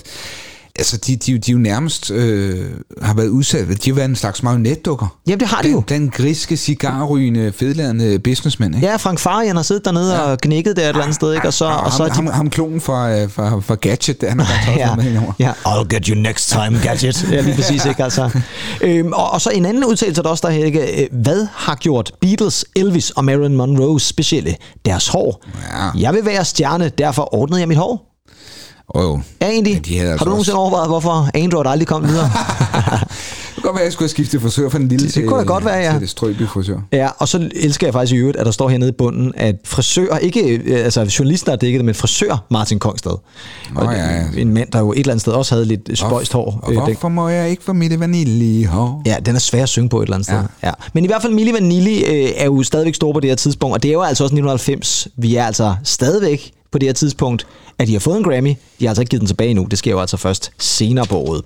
[0.76, 2.66] altså, de, de, de jo nærmest øh,
[3.02, 5.18] har været udsat, de har været en slags marionetdukker.
[5.28, 5.84] Jamen, det har de Den, jo.
[5.90, 8.88] den griske, cigarrygende, fedladende businessman, ikke?
[8.88, 10.20] Ja, Frank Farian har siddet dernede ja.
[10.22, 11.48] og knækket der et eller andet sted, ikke?
[11.48, 14.22] Og så, og så er ham, de ham, ham klonen fra, øh, fra, fra Gadget,
[14.22, 15.34] der han har godt ja, med henover.
[15.40, 17.28] ja, I'll get you next time, gadget.
[17.32, 18.30] ja, lige præcis, ikke altså.
[18.82, 21.02] Øhm, og, og så en anden udtalelse der også, der her, ikke?
[21.04, 24.56] Øh, Hvad har gjort Beatles, Elvis og Marilyn Monroe specielle?
[24.86, 25.44] Deres hår.
[25.74, 25.90] Ja.
[26.00, 28.15] Jeg vil være stjerne, derfor ordnede jeg mit hår.
[28.88, 29.20] Oh, jo.
[29.42, 29.86] Ja, egentlig.
[29.86, 32.30] De havde har altså du nogensinde overvejet, hvorfor Android aldrig kom videre?
[33.56, 35.28] Det kan godt være, at jeg skulle have skiftet frisør fra den lille Det til,
[35.28, 35.92] kunne da godt være, ja.
[35.92, 36.78] til det strøbige frisør.
[36.92, 39.56] Ja, og så elsker jeg faktisk i øvrigt, at der står hernede i bunden, at
[39.66, 43.12] frisør, ikke øh, altså journalister har dækket det, men frisør Martin Kongsted.
[43.74, 44.24] Nå, Og ja, ja.
[44.38, 46.60] En mand, der jo et eller andet sted også havde lidt spøjst hår.
[46.64, 49.02] Og Øh, det- hvorfor må jeg ikke få mit vanilje-hår?
[49.06, 50.40] Ja, den er svær at synge på et eller andet sted.
[50.64, 50.72] Ja.
[50.94, 53.74] Men i hvert fald Milli Vanilli øh, er jo stadigvæk stor på det her tidspunkt,
[53.74, 55.08] og det er jo altså også 1990.
[55.18, 57.48] Vi er altså stadigvæk på det her tidspunkt,
[57.80, 58.50] at de har fået en Grammy.
[58.80, 59.68] De har altså ikke givet den tilbage nu.
[59.72, 61.42] Det sker jo altså først senere på året.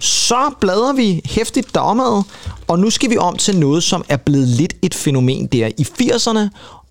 [0.00, 2.22] Så bladrer vi hæftigt deromad,
[2.68, 5.86] og nu skal vi om til noget, som er blevet lidt et fænomen der i
[6.00, 6.48] 80'erne,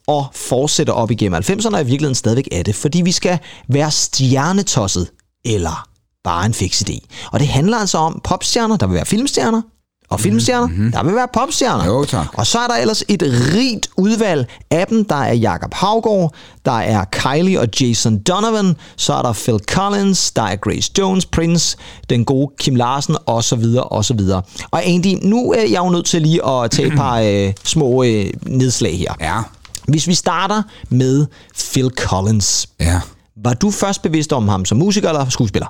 [0.07, 3.91] og fortsætter op igennem 90'erne, og i virkeligheden stadigvæk er det, fordi vi skal være
[3.91, 5.11] stjernetosset,
[5.45, 5.87] eller
[6.23, 6.99] bare en fix idé.
[7.31, 9.61] Og det handler altså om popstjerner, der vil være filmstjerner,
[10.09, 10.91] og filmstjerner, mm-hmm.
[10.91, 11.85] der vil være popstjerner.
[11.85, 12.27] Jo, tak.
[12.33, 15.05] Og så er der ellers et rigt udvalg af dem.
[15.05, 20.31] Der er Jakob Havgård, der er Kylie og Jason Donovan, så er der Phil Collins,
[20.31, 21.77] der er Grace Jones, Prince,
[22.09, 24.41] den gode Kim Larsen, og så videre, og så videre.
[24.71, 28.03] Og Andy, nu er jeg jo nødt til lige at tage et par øh, små
[28.03, 29.13] øh, nedslag her.
[29.21, 29.41] Ja,
[29.87, 31.25] Hvis vi starter med
[31.71, 32.67] Phil Collins.
[32.79, 33.01] ja.
[33.43, 35.67] Var du først bevidst om ham som musiker eller skuespiller?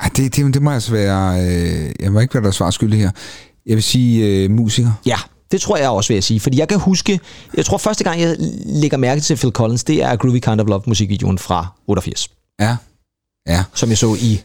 [0.00, 1.40] Ej, det, det, det må altså være...
[1.46, 3.10] Øh, jeg må ikke være der svar skyldig her.
[3.66, 4.92] Jeg vil sige øh, musiker.
[5.06, 5.16] Ja,
[5.52, 6.40] det tror jeg også, vil jeg sige.
[6.40, 7.20] Fordi jeg kan huske,
[7.56, 10.66] jeg tror første gang, jeg lægger mærke til Phil Collins, det er Groovy Kind of
[10.68, 12.28] Love musikvideoen fra 88,
[12.60, 12.76] Ja.
[13.48, 13.64] Ja.
[13.74, 14.40] som jeg så i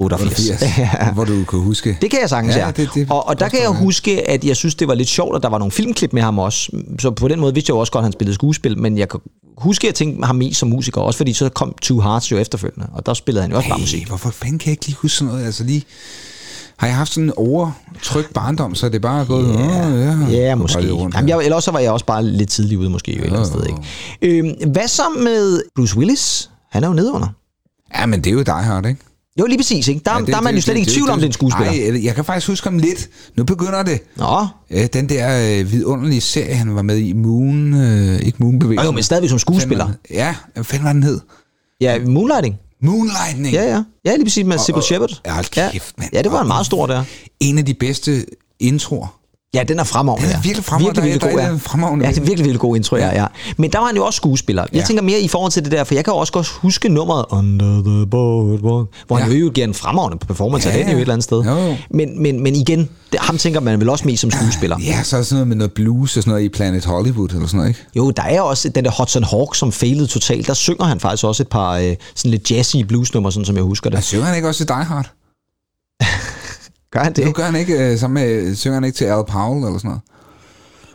[0.00, 0.38] 88.
[0.50, 1.12] 88, Ja.
[1.12, 1.98] hvor du kan huske.
[2.02, 2.70] Det kan jeg sagtens, Ja, ja.
[2.70, 5.36] det- det og, og der kan jeg huske, at jeg synes, det var lidt sjovt,
[5.36, 6.70] at der var nogle filmklip med ham også.
[6.98, 9.08] Så på den måde vidste jeg jo også godt, at han spillede skuespil, men jeg
[9.08, 9.20] kan
[9.58, 12.38] huske, at jeg tænkte ham mest som musiker, også fordi så kom Two Hearts jo
[12.38, 14.06] efterfølgende, og der spillede han jo også bare Hey, musik.
[14.06, 15.46] hvorfor fanden kan jeg ikke lige huske sådan noget?
[15.46, 15.84] Altså lige...
[16.80, 19.56] Har jeg haft sådan en overtrykt barndom, så er det bare gået...
[19.60, 20.30] Yeah.
[20.32, 20.90] ja, Ja, måske.
[20.92, 23.18] Rundt Jamen, jeg, eller også så var jeg også bare lidt tidlig ude, måske, jo,
[23.18, 23.66] et eller andet sted.
[24.22, 24.48] Ikke?
[24.62, 26.50] Øhm, hvad så med Bruce Willis?
[26.70, 27.28] Han er jo nedunder.
[27.98, 29.00] Ja, men det er jo dig, Hart, ikke?
[29.40, 29.88] Jo, lige præcis.
[29.88, 30.00] Ikke?
[30.04, 31.22] Der, ja, det- der er man det- jo slet det- ikke i tvivl om, det
[31.24, 31.72] er en skuespiller.
[31.92, 33.08] Nej, jeg kan faktisk huske ham lidt.
[33.36, 34.00] Nu begynder det.
[34.16, 37.74] Nå, Øh, Den der øh, vidunderlige serie, han var med i, Moon...
[37.74, 38.84] Øh, ikke Moonbevægelsen.
[38.86, 39.88] jo, men stadigvæk som skuespiller.
[40.10, 41.20] Ja, hvad fanden var den hed?
[41.80, 42.56] Ja, Moonlighting.
[42.82, 43.54] Moonlightning.
[43.54, 43.82] Ja, ja.
[44.04, 45.20] Ja, lige præcis med Sybil Shepard.
[45.26, 46.10] Ja, kæft, mand.
[46.12, 47.04] Ja, det var en meget stor der.
[47.40, 48.26] En af de bedste
[48.60, 49.19] introer.
[49.54, 50.28] Ja, den er fremragende.
[50.28, 51.02] Den er virkelig fremragende.
[51.02, 52.08] Virkelig, Der virkelig der god, fremragende ja.
[52.08, 53.26] Ja, det er virkelig, virkelig god intro, ja, ja.
[53.56, 54.62] Men der var han jo også skuespiller.
[54.72, 54.84] Jeg Ja.
[54.86, 57.24] tænker mere i forhold til det der, for jeg kan jo også godt huske nummeret
[57.30, 59.36] Under the Boardwalk, hvor han Ja.
[59.38, 61.42] jo giver en fremragende performance af Ja, den jo et eller andet sted.
[61.44, 61.76] Jo.
[61.90, 64.76] Men, men, men igen, det, ham tænker man vel også mest som skuespiller.
[64.84, 67.28] Ja, så er der sådan noget med noget blues og sådan noget i Planet Hollywood
[67.28, 67.80] eller sådan noget, ikke?
[67.96, 70.46] Jo, der er også den der Hudson Hawk, som failede totalt.
[70.46, 73.64] Der synger han faktisk også et par øh, sådan lidt jazzy bluesnummer, sådan som jeg
[73.64, 74.04] husker det.
[74.04, 75.10] synger han ikke også til Die Hard?
[76.92, 77.34] Gør han Det det?
[77.34, 80.00] gør han ikke øh, sammen med, synger han ikke til Al Powell eller sådan noget?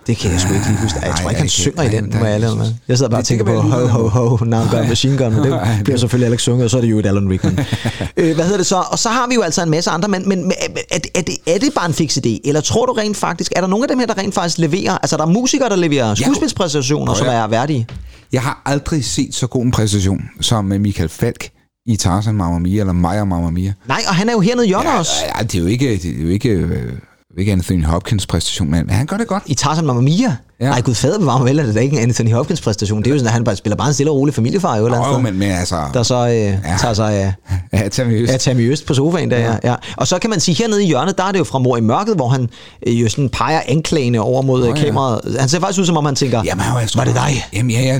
[0.08, 1.00] Det kan jeg sgu ikke lige huske.
[1.02, 2.74] Jeg Nej, tror ikke, han synger i den, må jeg ærlig med.
[2.88, 5.62] Jeg sidder bare og tænker på ho, ho, ho, now got machine gun, men det
[5.84, 7.60] bliver selvfølgelig Alex sunget, og så er det jo et Alan Rickman.
[8.18, 8.76] øh, hvad hedder det så?
[8.92, 10.52] Og så har vi jo altså en masse andre, men, men
[10.92, 12.40] er, det- er, det, er det bare en fix idé?
[12.46, 14.98] Eller tror du rent faktisk, er der nogle af dem her, der rent faktisk leverer,
[14.98, 17.88] altså der er musikere, der leverer skuespilspræstationer, som er værdige?
[18.34, 21.50] Jeg har aldrig set så god en præstation som øh, Michael Falk
[21.86, 23.74] i Tarzan Mamma Mia, eller Maja Mamma Mia.
[23.88, 25.12] Nej, og han er jo hernede i hjørnet også.
[25.38, 26.93] Ja, det er jo ikke, det er jo ikke øh,
[27.38, 29.43] ikke Anthony Hopkins præstation, men han gør det godt.
[29.45, 30.36] I Tarzan Mamma Mia.
[30.60, 30.65] Ja.
[30.65, 30.71] Ja.
[30.71, 33.00] Ej, gud fader bevar mig vel, at det er ikke en Anthony Hopkins præstation.
[33.00, 34.80] Det er jo sådan, at han bare spiller bare en stille og rolig familiefar i
[34.80, 35.21] andet Jo, sted.
[35.21, 35.82] men, men altså...
[35.93, 36.58] Der så øh, ja.
[36.80, 37.34] tager sig af,
[37.82, 38.71] Ja, Tammy Øst.
[38.71, 39.56] Øst på sofaen der, ja.
[39.63, 39.76] ja.
[39.98, 41.82] Og så kan man sige, hernede i hjørnet, der er det jo fra Mor i
[41.82, 42.50] mørket, hvor han
[42.88, 44.86] øh, jo sådan peger anklagende over mod oh, ja.
[44.86, 45.38] kameraet.
[45.39, 47.45] Han ser faktisk ud, som om han tænker, Jamen, han var, var det dig?
[47.54, 48.00] Jamen, ja, ja.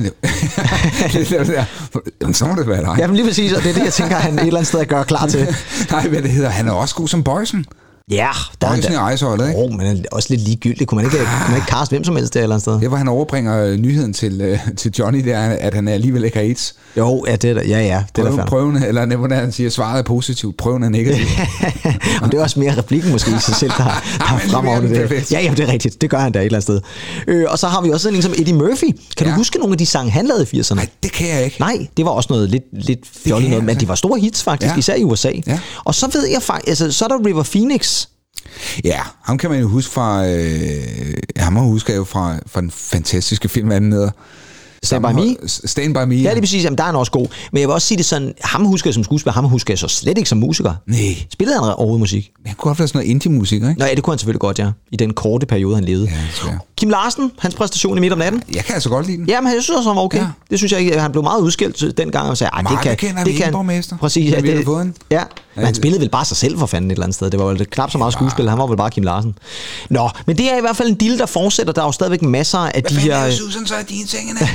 [1.12, 1.66] Det.
[2.20, 2.94] Jamen, så må det være dig.
[2.98, 4.84] Ja, men lige præcis, og det er det, jeg tænker, han et eller andet sted
[4.84, 5.46] gør klar til.
[5.90, 6.48] Nej, hvad det hedder.
[6.50, 7.66] Han er også god som Boysen.
[8.10, 8.28] Ja,
[8.60, 9.60] der er Boysen i Ejsøjlet, ikke?
[9.60, 10.88] Oh, men er også lidt ligegyldigt.
[10.88, 12.80] Kunne man ikke, kunne man ikke kaste hvem som helst der et eller andet sted?
[12.80, 16.36] Det var han overbringer øh, nyheden til, øh, til Johnny, der, at han alligevel ikke
[16.36, 16.74] har AIDS.
[16.96, 19.70] Jo, ja, det er der, ja, ja, det er der Prøven, eller hvordan han siger,
[19.70, 21.26] svaret er positivt, prøven er negativ.
[22.20, 23.84] Men det er også mere replikken måske i sig selv, der,
[24.50, 25.08] der men det er der.
[25.08, 25.32] perfekt.
[25.32, 26.00] Ja, ja, det er rigtigt.
[26.00, 26.80] Det gør han da et eller andet sted.
[27.28, 28.96] Øh, og så har vi også en som Eddie Murphy.
[29.16, 29.32] Kan Ja.
[29.32, 30.74] du huske nogle af de sange, han lavede i 80'erne?
[30.74, 31.56] Nej, det kan jeg ikke.
[31.60, 34.72] Nej, det var også noget lidt, lidt fjollet noget, men de var store hits faktisk,
[34.72, 34.78] ja.
[34.78, 35.30] især i USA.
[35.46, 35.58] Ja.
[35.84, 37.95] Og så ved jeg faktisk, altså, så er der River Phoenix.
[38.84, 40.26] Ja, ham kan man jo huske fra...
[40.26, 44.10] Øh, ham må huske jo fra, fra den fantastiske film, hvad den hedder.
[44.82, 45.48] Stand By Me?
[45.48, 46.14] Stand By Me.
[46.14, 47.26] Ja, det er præcis, jamen, der er han også god.
[47.52, 49.78] Men jeg vil også sige det sådan, ham husker jeg som skuespiller, ham husker jeg
[49.78, 50.74] så slet ikke som musiker.
[50.86, 50.98] Nej,
[51.32, 52.30] Spillede han overhovedet musik?
[52.46, 53.74] han kunne godt være sådan noget indie-musik, ikke?
[53.78, 54.70] Nå ja, det kunne han selvfølgelig godt, ja.
[54.92, 56.10] I den korte periode, han levede.
[56.46, 56.50] Ja.
[56.76, 58.42] Kim Larsen, hans præstation i midt om natten.
[58.54, 59.28] Jeg kan altså godt lide den.
[59.28, 60.18] Jamen, jeg synes også, han var okay.
[60.18, 60.26] Ja.
[60.50, 61.00] Det synes jeg ikke.
[61.00, 63.52] Han blev meget udskilt dengang og sagde, "Ej, det kan, det kan.
[63.52, 63.96] borgmester.
[63.96, 65.22] Præcis, ja, det, ja.
[65.56, 67.30] Men han spillede vel bare sig selv for fanden et eller andet sted.
[67.30, 68.48] Det var vel knap så meget skuespil.
[68.48, 69.38] Han var vel bare Kim Larsen.
[69.90, 71.72] Nå, men det er i hvert fald en deal, der fortsætter.
[71.72, 73.30] Der er jo stadigvæk masser af de her...
[73.30, 74.40] Susan så er dine tingene?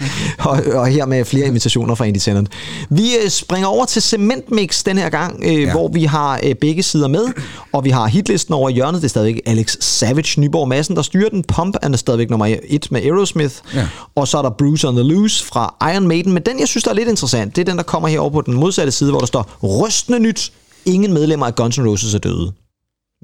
[0.38, 2.48] og, og her med flere invitationer fra Andy Tennant.
[2.90, 5.70] Vi øh, springer over til Cementmix den her gang, øh, Ja.
[5.70, 7.24] hvor vi har øh, begge sider med,
[7.72, 9.02] og vi har hitlisten over hjørnet.
[9.02, 11.44] Det er stadigvæk Alex Savage Nyborg Madsen, der styrer den.
[11.44, 13.54] Pump er stadigvæk nummer et med Aerosmith.
[13.74, 13.88] Ja.
[14.14, 16.32] Og så er der Bruce on the Loose fra Iron Maiden.
[16.32, 18.40] Men den, jeg synes, der er lidt interessant, det er den, der kommer herover på
[18.40, 20.52] den modsatte side, hvor der står Rystende nyt.
[20.86, 22.52] Ingen medlemmer af Guns N' Roses er døde.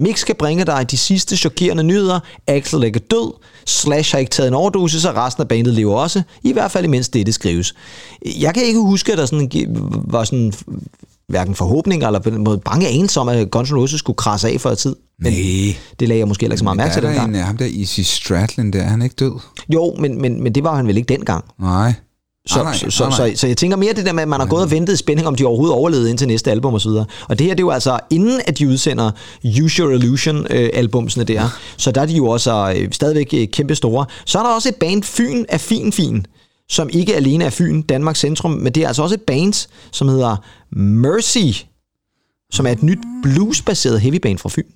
[0.02, 2.20] Mix skal bringe dig de sidste chokerende nyheder.
[2.46, 3.32] Axel er ikke død.
[3.66, 6.22] Slash har ikke taget en overdosis, og resten af bandet lever også.
[6.42, 7.74] I hvert fald imens dette skrives.
[8.40, 9.50] Jeg kan ikke huske, at der sådan,
[10.04, 10.52] var sådan
[11.28, 14.60] hverken forhåbninger eller på den måde bange anelse om, at Guns N' skulle krasse af
[14.60, 14.96] for et tid.
[15.18, 15.76] Men Nej.
[16.00, 17.30] det lagde jeg måske heller ikke så meget mærke der til er der dengang.
[17.30, 19.32] en af ham der, Easy Stradlin der, er han ikke død?
[19.68, 21.44] Jo, men, men, men det var han vel ikke dengang.
[21.60, 21.94] Nej.
[22.46, 24.28] Så, Ah, nej, så, så, ah, så, så jeg tænker mere det der med, at
[24.28, 26.88] man har gået og ventet i spænding, om de overhovedet overlevede indtil næste album osv.
[26.88, 29.10] Og det her, det er jo altså inden, at de udsender
[29.62, 31.48] Use Your Illusion øh, albumsene der.
[31.76, 34.06] Så der er de jo også øh, stadigvæk øh, kæmpe store.
[34.26, 36.26] Så er der også et band, Fyn er Fin Fin,
[36.68, 40.08] som ikke alene er Fyn, Danmarks centrum, men det er altså også et band, som
[40.08, 40.36] hedder
[40.76, 41.64] Mercy,
[42.52, 44.66] som er et nyt bluesbaseret heavyband fra Fyn.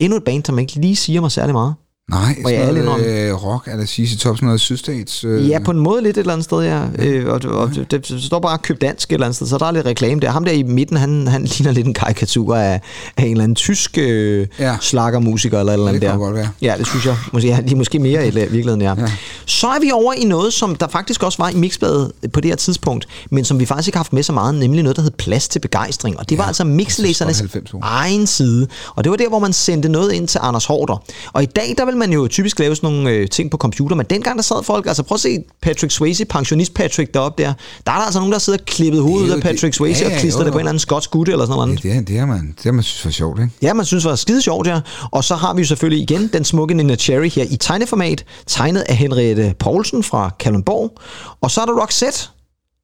[0.00, 1.74] Endnu et band, som ikke lige siger mig særlig meget.
[2.10, 5.24] Nej, Må jeg sådan noget øh, rock, eller CC Top, sådan noget sydstats...
[5.24, 6.82] Øh, Ja, på en måde lidt et eller andet sted, ja.
[6.98, 9.66] Øh, og, og det, det står bare køb dansk et eller andet sted, så der
[9.66, 10.30] er lidt reklame der.
[10.30, 12.80] Ham der i midten, han, han ligner lidt en karikatur af,
[13.16, 14.64] af en eller anden tysk øh, Ja.
[14.70, 14.76] ja.
[14.80, 16.16] slagermusiker eller et eller det andet kan der.
[16.26, 16.48] godt være.
[16.62, 17.16] Ja, det synes jeg.
[17.32, 18.94] Måske, ja, lige måske mere i virkeligheden, ja.
[18.94, 19.00] Ja.
[19.00, 19.12] ja.
[19.46, 22.50] Så er vi over i noget, som der faktisk også var i Mixbladet på det
[22.50, 25.02] her tidspunkt, men som vi faktisk ikke har haft med så meget, nemlig noget, der
[25.02, 26.18] hed Plads til Begejstring.
[26.18, 27.80] Og det var Ja, altså det Mixlæsernes er 90 år.
[27.82, 28.66] egen side.
[28.96, 31.02] Og det var der, hvor man sendte noget ind til Anders Hårder.
[31.32, 33.96] Og i dag, der vil man jo typisk lave sådan nogle øh, ting på computer,
[33.96, 37.52] men dengang der sad folk, altså prøv at se Patrick Swayze, pensionist Patrick deroppe der,
[37.86, 40.06] der er der altså nogen, der sidder og klippet hovedet af Patrick det- Swayze ja,
[40.06, 41.84] og ja, klistrer jo, det på en eller anden skotsk gutte eller sådan noget.
[41.84, 43.50] Ja, det, er, det, er man, det har man synes var sjovt, ikke?
[43.62, 44.80] Ja, man synes var skide sjovt, ja.
[45.10, 48.80] Og så har vi jo selvfølgelig igen den smukke Nina Cherry her i tegneformat, tegnet
[48.80, 50.98] af Henriette Poulsen fra Kalundborg.
[51.40, 52.18] Og så er der Roxette,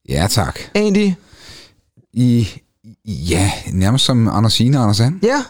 [0.09, 0.59] Ja, tak.
[0.75, 1.13] Andy.
[2.15, 2.49] I,
[3.07, 5.15] ja, nærmest som Anders Signe og Anders Sand.
[5.23, 5.43] Ja,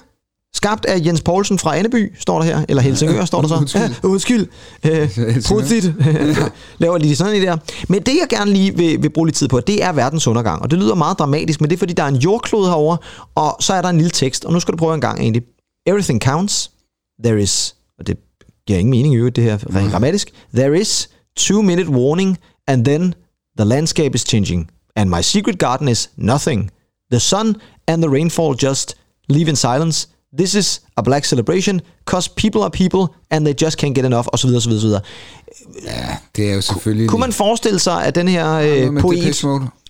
[0.54, 2.64] skabt af Jens Poulsen fra Anneby, står der her.
[2.68, 3.54] Eller Helsingør, står der så.
[3.56, 3.82] Undskyld.
[3.82, 4.46] Ja, undskyld.
[4.84, 5.42] Øh.
[5.48, 5.92] Pudsigt.
[6.78, 7.56] Laver lige sådan en der.
[7.88, 10.62] Men det, jeg gerne lige vil, vil bruge lidt tid på, det er verdens undergang.
[10.62, 12.96] Og det lyder meget dramatisk, men det er, fordi der er en jordklode herover,
[13.34, 14.44] og så er der en lille tekst.
[14.44, 15.42] Og nu skal du prøve en gang egentlig.
[15.86, 16.70] Everything counts.
[17.24, 18.16] There is, og det
[18.66, 20.30] giver ingen mening i øvrigt, det her rent grammatisk.
[20.54, 23.14] There is two minute warning, and then
[23.58, 24.70] the landscape is changing.
[24.96, 26.70] And my secret garden is nothing.
[27.12, 28.96] The sun and the rainfall just
[29.28, 30.08] leave in silence.
[30.38, 34.26] This is a black celebration, cause people are people, and they just can't get enough,
[34.32, 34.48] osv.
[34.56, 34.86] osv., osv.
[35.84, 37.08] Ja, det er jo selvfølgelig...
[37.08, 39.34] Kunne man forestille sig, at den her øh, poet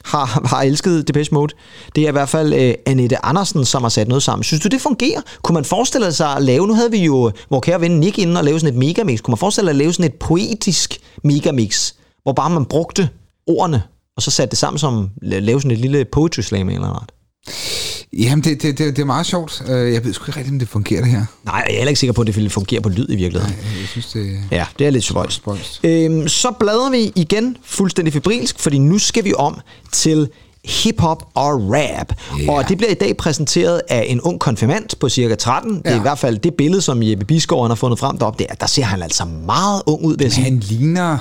[0.05, 1.55] har, har elsket Depeche Mode?
[1.95, 4.45] Det er i hvert fald øh, Annette Andersen, som har sat noget sammen.
[4.45, 5.21] Synes du, det fungerer?
[5.43, 8.41] Kunne man forestille sig at lave, nu havde vi jo hvor kære ven Nick inde
[8.41, 9.21] og lave sådan et megamix.
[9.23, 13.09] Kunne man forestille sig at lave sådan et poetisk megamix, hvor bare man brugte
[13.47, 13.83] ordene,
[14.17, 17.13] og så satte det sammen som, lave sådan et lille poetry slam eller noget?
[18.19, 19.63] Jamen, det, det, det, det er meget sjovt.
[19.69, 21.25] Øh, Jeg ved sgu ikke rigtig, om det fungerer, det her.
[21.45, 23.57] Nej, jeg er heller ikke sikker på, at det ville fungere på lyd i virkeligheden.
[23.81, 25.43] Jeg synes, det Ja, det er lidt spøjst.
[25.85, 29.61] Øhm, så bladrer vi igen fuldstændig febrilsk, fordi nu skal vi om
[29.93, 30.29] til
[30.65, 32.13] hip-hop og rap.
[32.41, 32.53] Ja.
[32.53, 35.75] Og det bliver i dag præsenteret af en ung konfirmand på cirka 13.
[35.77, 35.97] Det er Ja.
[35.99, 38.45] i hvert fald det billede, som Jeppe Bisgaard har fundet frem deroppe.
[38.49, 40.45] Der, der ser han altså meget ung ud, vil jeg sige.
[40.45, 41.19] Han ligner...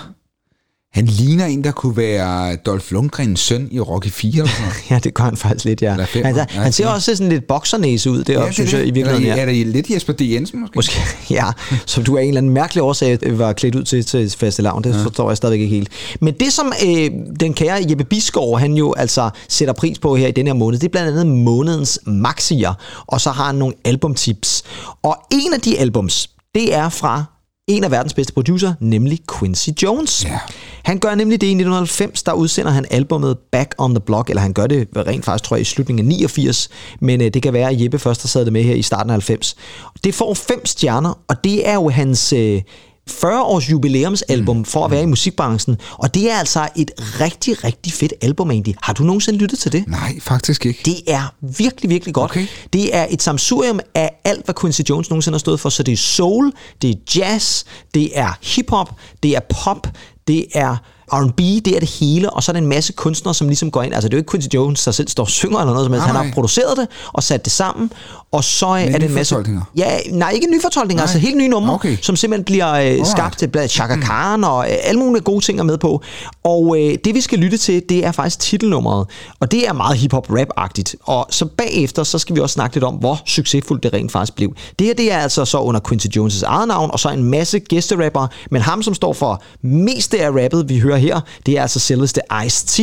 [0.94, 4.76] Han ligner en, der kunne være Dolph Lundgrens søn i Rocky 4 eller sådan noget.
[4.90, 6.04] Ja, det gør han faktisk lidt, ja.
[6.06, 6.94] Fem, Han, ja, han ser fire.
[6.94, 9.24] også sådan lidt boksernæse ud deroppe, det synes jeg, i virkeligheden.
[9.24, 9.42] Eller, Ja.
[9.42, 10.22] Er det lidt Jesper D.
[10.22, 10.76] Jensen måske?
[10.76, 11.00] Måske,
[11.40, 11.46] ja,
[11.86, 14.84] som du af en eller anden mærkelig årsag var klædt ud til til fastelavn.
[14.84, 15.04] Det ja.
[15.04, 15.90] forstår jeg stadigvæk ikke helt.
[16.22, 17.10] Men det, som øh,
[17.40, 20.80] den kære Jeppe Bisgaard, han jo altså sætter pris på her i den her måned,
[20.80, 22.74] det er blandt andet månedens maxier,
[23.08, 24.64] og så har han nogle albumtips.
[25.04, 27.24] Og en af de albums, det er fra
[27.70, 30.26] en af verdens bedste producer, nemlig Quincy Jones.
[30.26, 30.40] Ja.
[30.84, 34.42] Han gør nemlig det i 1990, der udsender han albumet Back on the Block, eller
[34.42, 36.70] han gør det rent faktisk, tror jeg, i slutningen af 89,
[37.02, 39.10] men øh, det kan være, at Jeppe først har sad det med her i starten
[39.10, 39.56] af 90.
[40.04, 42.34] Det får fem stjerner, og det er jo hans...
[42.34, 42.62] Øh,
[43.10, 44.66] 40-års jubilæumsalbum mm.
[44.66, 48.76] for at være i musikbranchen, og det er altså et rigtig, rigtig fedt album egentlig.
[48.82, 49.84] Har du nogensinde lyttet til det?
[49.88, 50.82] Nej, faktisk ikke.
[50.86, 52.32] Det er virkelig, virkelig godt.
[52.32, 52.48] Okay.
[52.74, 55.70] Det er et samsurium af alt, hvad Quincy Jones nogensinde har stået for.
[55.70, 56.52] Så det er soul,
[56.82, 58.92] det er jazz, det er hiphop,
[59.24, 59.88] det er pop,
[60.28, 60.78] det er
[61.14, 63.84] R&B, det er det hele, og så er der en masse kunstnere, som ligesom går
[63.84, 63.94] ind.
[63.94, 65.94] Altså det er jo ikke Quincy Jones, der selv står og synger eller noget som
[65.94, 66.08] helst.
[66.08, 67.92] Han har produceret det og sat det sammen,
[68.32, 69.36] og så er det en masse...
[69.78, 71.98] Ja, nej, ikke nyfortolkninger, altså helt nye numre, Okay.
[72.02, 73.40] som simpelthen bliver øh, skabt.
[73.40, 76.02] Det bliver Chaka Khan og øh, alle mulige gode ting er med på.
[76.44, 79.08] Og øh, det vi skal lytte til, det er faktisk titelnummeret.
[79.40, 80.96] Og det er meget hip-hop-rap-agtigt.
[81.04, 84.36] Og så bagefter, så skal vi også snakke lidt om, hvor succesfuldt det rent faktisk
[84.36, 84.54] blev.
[84.80, 87.60] Det her, det er altså så under Quincy Jones' eget navn, og så en masse
[87.60, 88.28] gæsterapper.
[88.52, 92.22] Men ham, som står for mest af rappet, vi hører her, det er altså selveste
[92.34, 92.82] Ice-T.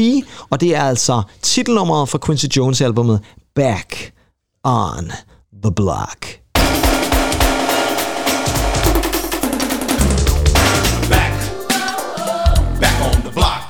[0.50, 3.20] Og det er altså titelnummeret fra Quincy Jones-albumet
[3.54, 4.12] Back
[4.64, 5.12] on
[5.66, 6.38] the Block.
[11.10, 11.32] Back,
[13.02, 13.68] on the block.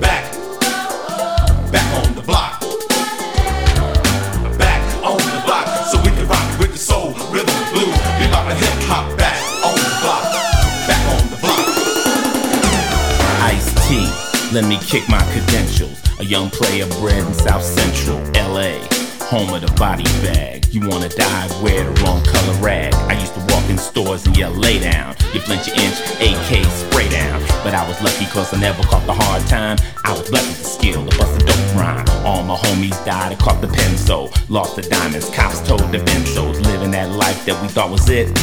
[0.00, 0.24] Back,
[2.00, 2.60] on the block.
[4.56, 7.94] Back on the block, so we can rock with the soul, rhythm, blues.
[8.56, 9.04] Hip hop.
[9.18, 10.24] Back on the block.
[10.88, 11.66] Back on the block.
[13.52, 14.08] Ice T,
[14.54, 16.00] let me kick my credentials.
[16.20, 18.78] A young player bred in South Central LA,
[19.30, 20.66] home of the body bag.
[20.74, 22.92] You wanna dive, wear the wrong color rag.
[23.06, 25.14] I used to walk in stores and yell, lay down.
[25.32, 27.40] You flinch an inch, AK spray down.
[27.62, 29.78] But I was lucky cause I never caught the hard time.
[30.04, 32.04] I was blessed with the skill to bust a dope rhyme.
[32.26, 34.32] All my homies died, I caught the pencil.
[34.48, 36.60] Lost the diamonds, cops told the benzos.
[36.64, 38.36] Living that life that we thought was it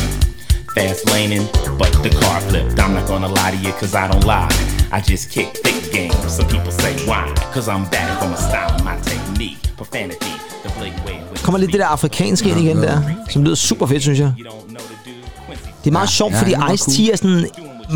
[0.73, 2.79] fast laning, but the car flipped.
[2.79, 4.47] I'm not gonna lie to you, cause I don't lie.
[4.91, 6.13] I just kick thick game.
[6.29, 7.33] Some people say why?
[7.51, 10.31] Cause I'm back on my style, my technique, profanity,
[11.43, 14.33] kommer lidt det der afrikanske ind igen der, som lyder super fedt, synes jeg.
[15.83, 17.47] Det er meget sjovt, ja, fordi Ice-T er sådan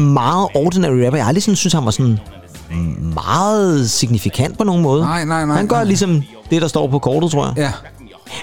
[0.01, 1.17] meget ordinary rapper.
[1.17, 2.19] Jeg har aldrig sådan synes, han var sådan
[3.13, 5.01] meget signifikant på nogen måde.
[5.01, 5.84] Nej, nej, nej, Han gør nej.
[5.84, 7.53] ligesom det, der står på kortet, tror jeg.
[7.57, 7.71] Ja.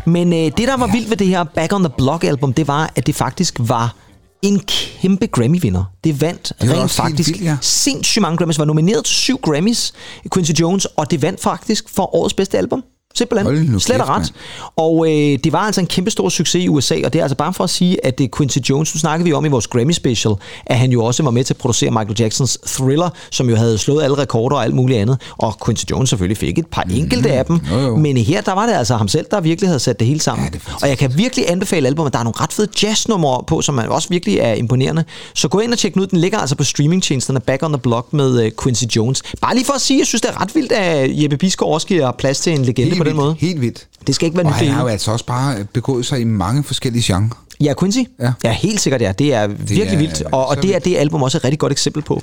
[0.05, 2.93] Men øh, det, der var vildt ved det her Back on the Block-album, det var,
[2.97, 3.95] at det faktisk var
[4.43, 5.85] en kæmpe Grammy-vinder.
[6.05, 7.57] Det vandt Det rent faktisk vildt, ja.
[7.61, 8.59] sindssygt mange Grammys.
[8.59, 9.93] Var nomineret til syv Grammys,
[10.35, 12.83] Quincy Jones, og det vandt faktisk for årets bedste album.
[13.15, 13.81] Simpelthen.
[13.81, 14.33] Slet og ret.
[14.77, 17.37] Og øh, det var altså en kæmpe stor succes i USA, og det er altså
[17.37, 19.67] bare for at sige, at det er Quincy Jones, nu snakkede vi om i vores
[19.67, 20.35] Grammy special,
[20.67, 23.79] at han jo også var med til at producere Michael Jacksons Thriller, som jo havde
[23.79, 27.31] slået alle rekorder og alt muligt andet, og Quincy Jones selvfølgelig fik et par enkelte
[27.33, 27.69] af dem, Mm.
[27.73, 27.97] Jo, jo.
[27.97, 30.45] men her der var det altså ham selv, der virkelig havde sat det hele sammen.
[30.47, 33.63] Ja, det og jeg kan virkelig anbefale albumet, der er nogle ret fede jazznumre på,
[33.63, 35.05] som man også virkelig er imponerende.
[35.35, 37.79] Så gå ind og tjek den ud, den ligger altså på streamingtjenesterne Back on the
[37.81, 39.23] Block med uh, Quincy Jones.
[39.41, 41.87] Bare lige for at sige, jeg synes det er ret vildt, at Jeppe Bisgaard også
[41.87, 43.37] giver plads til en legende Helt på den vildt, måde.
[43.39, 43.87] Helt vildt.
[44.07, 46.21] Det skal ikke være Og nyt det han har jo altså også bare begået sig
[46.21, 47.45] i mange forskellige genrer.
[47.61, 47.99] Ja, Quincy?
[48.21, 48.33] Ja.
[48.45, 49.13] ja helt sikkert, ja.
[49.13, 51.73] Det er virkelig er vildt, og, og det er det album også et rigtig godt
[51.73, 52.23] eksempel på.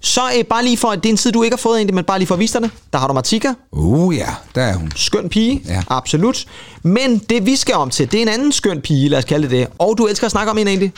[0.00, 2.04] Så øh, bare lige for, det er en tid, du ikke har fået egentlig, men
[2.04, 2.70] bare lige for at vise dig det.
[2.92, 4.92] Der har du Martika, Uh ja, der er hun.
[4.96, 5.82] skøn pige, Ja.
[5.88, 6.46] absolut.
[6.82, 9.42] Men det vi skal om til, det er en anden skøn pige, lad os kalde
[9.42, 9.66] det det.
[9.78, 10.92] Og du elsker at snakke om hende egentlig,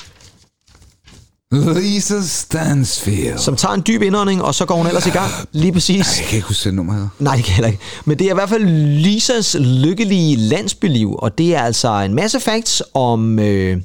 [1.65, 3.39] Lisa Stansfield.
[3.39, 5.31] som tager en dyb indånding, og så går hun ellers i gang.
[5.53, 6.19] Lige præcis.
[6.21, 7.09] Jeg kan ikke huske, hvad nummer hedder.
[7.19, 7.83] Nej, det kan jeg heller ikke.
[8.05, 8.65] Men det er i hvert fald
[9.01, 13.77] Lisas lykkelige landsbyliv, og det er altså en masse facts om øh,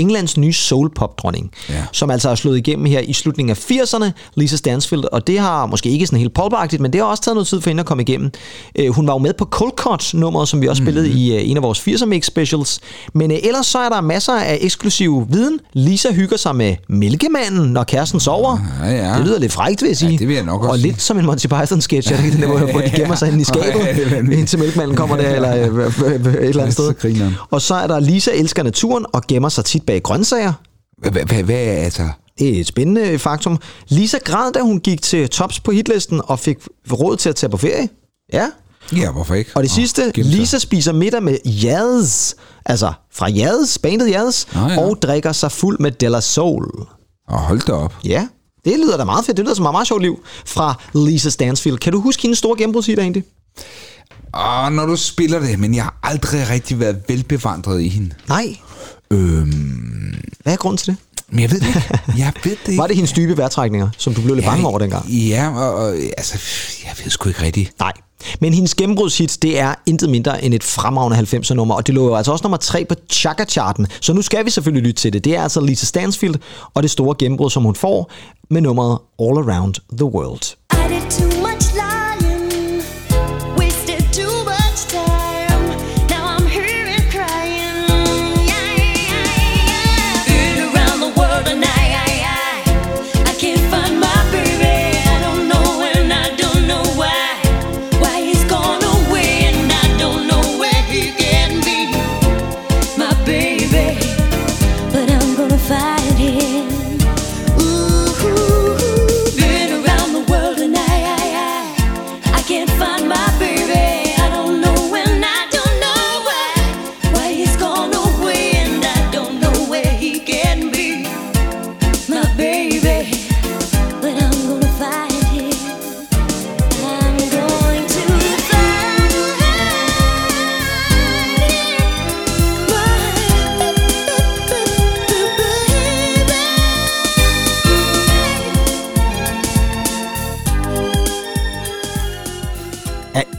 [0.00, 1.74] Englands nye soul-pop-dronning, Ja.
[1.92, 5.66] som altså er slået igennem her i slutningen af 80'erne, Lisa Stansfield, og det har
[5.66, 7.86] måske ikke sådan helt pop men det har også taget noget tid for hende at
[7.86, 8.30] komme igennem.
[8.78, 11.16] Øh, hun var jo med på Cold Cut-nummeret, som vi også spillede Mhm.
[11.18, 12.80] i øh, en af vores 80'er mix specials,
[13.14, 15.58] men øh, ellers så er der masser af eksklusiv viden.
[15.72, 18.58] Lisa hygger sig med mælkemanden, når kæresten sover.
[18.84, 19.16] Ja, ja.
[19.18, 20.18] Det lyder lidt frækt, vil jeg sige.
[20.18, 22.80] det vil jeg nok Og også lidt som en Monty Python-sketch, er det hvor- hvor
[22.80, 23.80] de gemmer sig inde i skabet,
[24.10, 25.82] Ja, indtil mælkemanden kommer der, eller øh, øh,
[26.26, 26.94] øh, et eller andet sted.
[27.50, 30.52] Og så er der Lisa elsker naturen og gemmer sig tit bag grøntsager.
[30.98, 32.08] Hvad, er altså...
[32.38, 33.58] Det er et spændende faktum.
[33.88, 36.58] Lisa græd, da hun gik til tops på hitlisten og fik
[36.92, 37.88] råd til at tage på ferie.
[38.32, 38.46] Ja.
[38.96, 39.50] Ja, hvorfor ikke?
[39.54, 40.24] Og det sidste, sig.
[40.24, 42.34] Lisa spiser middag med Yaz,
[42.66, 44.80] altså fra Yaz, bandet Yaz, Nå ja.
[44.80, 46.66] og drikker sig fuld med Della Soul.
[47.28, 47.94] Og hold da op.
[48.04, 48.28] Ja,
[48.64, 49.36] det lyder da meget fedt.
[49.36, 51.78] Det lyder som et meget sjovt liv fra Lisa Stansfield.
[51.78, 53.24] Kan du huske hendes store gennembrudshit egentlig?
[54.32, 58.14] Og når du spiller det, men jeg har aldrig rigtig været velbevandret i hende.
[58.28, 58.56] Nej.
[59.12, 60.96] Øhm, Hvad er grunden til det?
[61.32, 62.00] men jeg ved det ikke.
[62.18, 62.78] Jeg ved det ikke.
[62.82, 65.08] Var det hendes dybe vejrtrækninger, som du blev lidt bange over dengang?
[65.08, 66.38] Ja, og, og altså,
[66.84, 67.72] jeg ved sgu ikke rigtigt.
[67.78, 67.92] Nej.
[68.40, 72.06] Men hendes gennembrudshit, det er intet mindre end et fremragende 90'er nummer, og det lå
[72.08, 75.24] jo altså også nummer 3 på Chaka-charten, så nu skal vi selvfølgelig lytte til det.
[75.24, 76.34] Det er altså Lisa Stansfield
[76.74, 78.10] og det store gennembrud, som hun får
[78.50, 80.56] med nummeret All Around the World.
[80.72, 81.39] I did too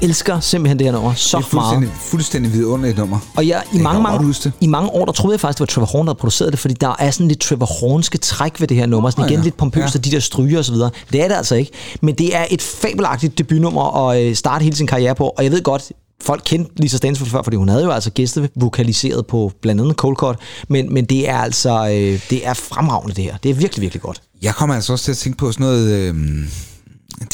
[0.02, 1.70] elsker simpelthen det her nummer så Det er meget.
[1.70, 3.20] fuldstændig, fuldstændig vidunderligt nummer.
[3.36, 4.52] Og jeg, i, mange, jeg mange, det.
[4.62, 6.60] I mange år, der troede jeg faktisk, det var Trevor Horn, der havde produceret det,
[6.60, 9.10] fordi der er sådan lidt Trevor Hornske træk ved det her nummer.
[9.10, 9.44] Sådan Nå igen ja.
[9.44, 10.00] lidt pompøst, Ja.
[10.00, 10.90] og de der stryger og så videre.
[11.12, 11.72] Det er det altså ikke.
[12.02, 15.28] Men det er et fabelagtigt debutnummer at øh, starte hele sin karriere på.
[15.38, 15.92] Og jeg ved godt,
[16.22, 20.16] folk kendte Lisa Stansfield før, fordi hun havde jo altså gæstevokaliseret på blandt andet Cold
[20.16, 20.36] Cut.
[20.68, 23.38] Men, men det er altså, øh, det er fremragende det her.
[23.44, 24.22] Det er virkelig, virkelig godt.
[24.42, 25.88] Jeg kommer altså også til at tænke på sådan noget...
[25.92, 26.48] Øhm,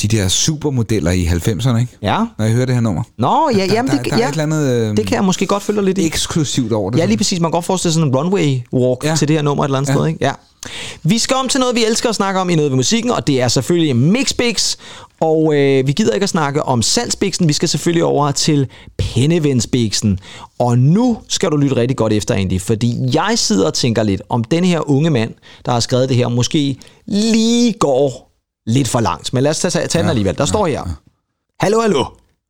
[0.02, 1.98] de der supermodeller i 90'erne, ikke?
[2.02, 2.26] Ja.
[2.38, 3.04] Når jeg hører det her nummer.
[3.18, 5.16] Nå, ja, der, jamen, der, det, der er ja, et eller andet øhm, det kan
[5.16, 6.06] jeg måske godt følge lidt i.
[6.06, 7.00] eksklusivt over det.
[7.00, 7.40] Ja, lige præcis.
[7.40, 9.16] Man kan godt forestille sig sådan en runway walk ja.
[9.16, 9.94] Til det her nummer et eller andet ja.
[9.94, 10.06] Sted.
[10.06, 10.18] Ikke?
[10.22, 10.32] Ja.
[11.04, 13.28] Vi skal om til noget, vi elsker at snakke om i noget ved musikken, og
[13.28, 14.76] det er selvfølgelig Mixbix.
[15.20, 18.68] Og øh, vi gider ikke at snakke om salgsbiksen, vi skal selvfølgelig over til
[18.98, 20.20] Pennevensbiksen.
[20.60, 24.22] Og nu skal du lytte rigtig godt efter egentlig, fordi jeg sidder og tænker lidt
[24.30, 25.34] om den her unge mand,
[25.66, 28.27] der har skrevet det her, måske lige går
[28.68, 29.34] lidt for langt.
[29.34, 30.38] Men lad os tage, tage den alligevel.
[30.38, 30.84] Der står her.
[31.60, 32.06] Hallo, hallo.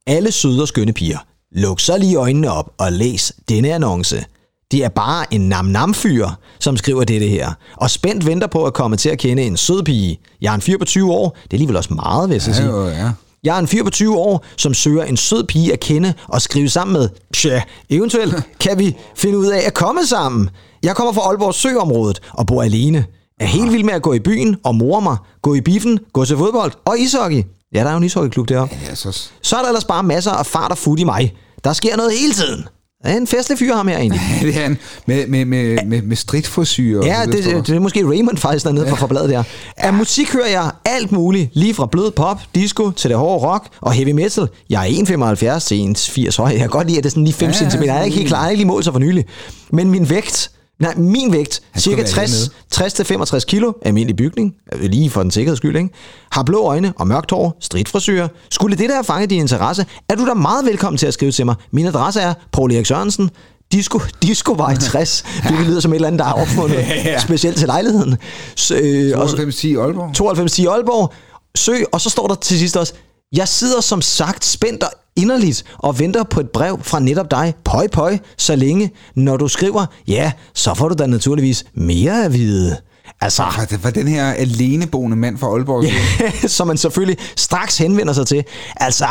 [0.08, 1.18] Alle søde og skønne piger.
[1.52, 4.26] Luk så lige øjnene op og læs denne annonce.
[4.72, 6.28] Det er bare en nam-nam-fyr,
[6.60, 9.84] som skriver dette her, og spændt venter på at komme til at kende en sød
[9.84, 10.20] pige.
[10.42, 12.54] Jeg er en fyr på 20 år, det er alligevel også meget, vil jeg Ja,
[12.54, 12.68] sige.
[12.68, 13.12] jo, ja.
[13.44, 16.42] Jeg er en fyr på 20 år, som søger en sød pige at kende og
[16.42, 17.10] skrive sammen med.
[17.34, 20.50] Tja, eventuelt kan vi finde ud af at komme sammen.
[20.84, 23.06] Jeg kommer fra Aalborg Søområdet og bor alene.
[23.40, 26.26] Er helt vild med at gå i byen og more mig, gå i biffen, gå
[26.26, 27.44] til fodbold og ishockey.
[27.74, 28.76] Ja, der er jo en ishockeyklub deroppe.
[28.90, 29.30] Ja, så...
[29.42, 31.34] Så er der ellers bare masser af fart og fut i mig.
[31.64, 32.66] Der sker noget hele tiden.
[33.04, 34.22] Er en festlig fyr ham her egentlig.
[34.42, 37.06] det er en, med, med, med, med, med stridtforsyre.
[37.06, 39.44] Ja, det, det, det er måske Raymond faktisk dernede fra, fra bladet der.
[39.78, 43.68] Af musik hører jeg alt muligt, lige fra blød pop, disco til det hårde rock
[43.82, 44.48] og heavy metal.
[44.70, 45.96] Jeg er 1,75 til
[46.30, 46.50] 1,80 høj.
[46.50, 47.84] Jeg kan godt lide, at det er sådan lige 5 Ja, ja, cm.
[47.84, 49.26] Jeg er ikke helt klar, jeg har ikke lige målt sig for nylig.
[49.72, 52.52] Men min vægt, nej, min vægt, Han cirka være 60, dernede.
[52.72, 55.90] 60 til 65 kilo, almindelig bygning, øh, lige for den sikkerheds skyld, ikke?
[56.32, 58.28] Har blå øjne og mørkt hår, stridfrisyr.
[58.52, 61.46] Skulle det der fange din interesse, er du da meget velkommen til at skrive til
[61.46, 61.56] mig.
[61.72, 63.30] Min adresse er Paul Erik Sørensen,
[63.72, 65.24] Disco, Discovej 60.
[65.50, 67.20] Det lyder som et eller andet, der er opfundet Ja.
[67.20, 68.18] specielt til lejligheden.
[68.56, 70.14] Så, øh, og så, 92 10 Aalborg.
[70.14, 71.14] 92 10 Aalborg.
[71.56, 72.94] Søg, og så står der til sidst også,
[73.34, 77.54] jeg sidder som sagt spændt og inderligt og venter på et brev fra netop dig.
[77.66, 78.92] Pøj, pøj, så længe.
[79.16, 82.78] Når du skriver, ja, så får du da naturligvis mere at vide.
[83.22, 85.84] Altså, Var, det- var den her aleneboende mand fra Aalborg?
[86.44, 86.48] Ja.
[86.48, 88.44] som man selvfølgelig straks henvender sig til.
[88.76, 89.08] Altså,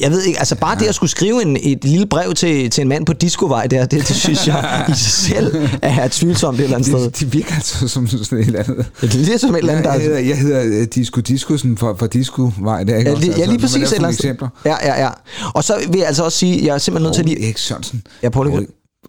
[0.00, 2.82] jeg ved ikke, altså bare det at skulle skrive en, et lille brev til, til
[2.82, 6.64] en mand på Discovej der, det, det synes jeg i sig selv er tvivlsomt et
[6.64, 7.04] eller andet sted.
[7.04, 8.86] Det, de virker altså som sådan et eller andet.
[9.00, 10.00] Det er lidt som et eller andet, Jeg der...
[10.00, 12.84] hedder, jeg hedder uh, Disco Discosen fra, fra Disco-vej.
[12.84, 13.26] Der, ikke Ja, også?
[13.28, 14.48] lige, ja, lige præcis et sådan eller andet eksempler.
[14.64, 15.10] Ja, ja, ja.
[15.54, 17.44] Og så vil jeg altså også sige, jeg er simpelthen nødt til Poul lige...
[17.44, 18.02] Erik Sørensen.
[18.22, 18.66] Ja, Poul Erik- Poul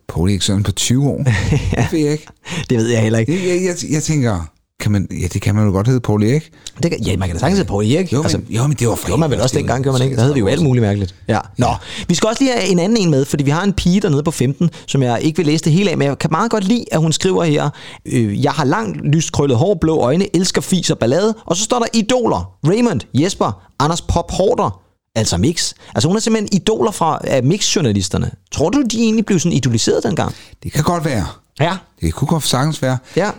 [0.07, 1.23] Poul Erik Sørensen på 20 år.
[1.23, 2.27] Det ved jeg ikke.
[2.69, 3.31] Det ved jeg heller ikke.
[3.31, 4.49] Det, jeg, jeg, jeg tænker,
[4.83, 6.51] kan man, ja, det kan man jo godt hedde Paul Erik.
[6.83, 8.13] Det kan, ja, man kan da sagtens hedde Paul Erik.
[8.13, 10.15] Jo, men, altså, jo, men det var gjorde man vel også dengang, gjorde man ikke?
[10.15, 11.15] Der havde vi jo alt muligt mærkeligt.
[11.27, 11.39] Ja.
[11.57, 11.67] Nå,
[12.07, 14.23] vi skal også lige have en anden en med, fordi vi har en pige dernede
[14.23, 16.63] på 15, som jeg ikke vil læse det hele af, men jeg kan meget godt
[16.63, 17.69] lide, at hun skriver her,
[18.05, 21.63] øh, jeg har langt lyst krøllet hår, blå øjne, elsker fis og ballade, og så
[21.63, 24.79] står der idoler, Raymond, Jesper, Anders Pop Horter,
[25.15, 25.73] altså Mix.
[25.95, 28.31] Altså hun er simpelthen idoler fra Mix-journalisterne.
[28.51, 30.35] Tror du, de egentlig blev sådan idoliseret dengang?
[30.63, 31.25] Det kan godt være.
[31.59, 31.71] Ja.
[32.01, 32.97] Det kunne godt sagtens være.
[33.15, 33.29] Ja.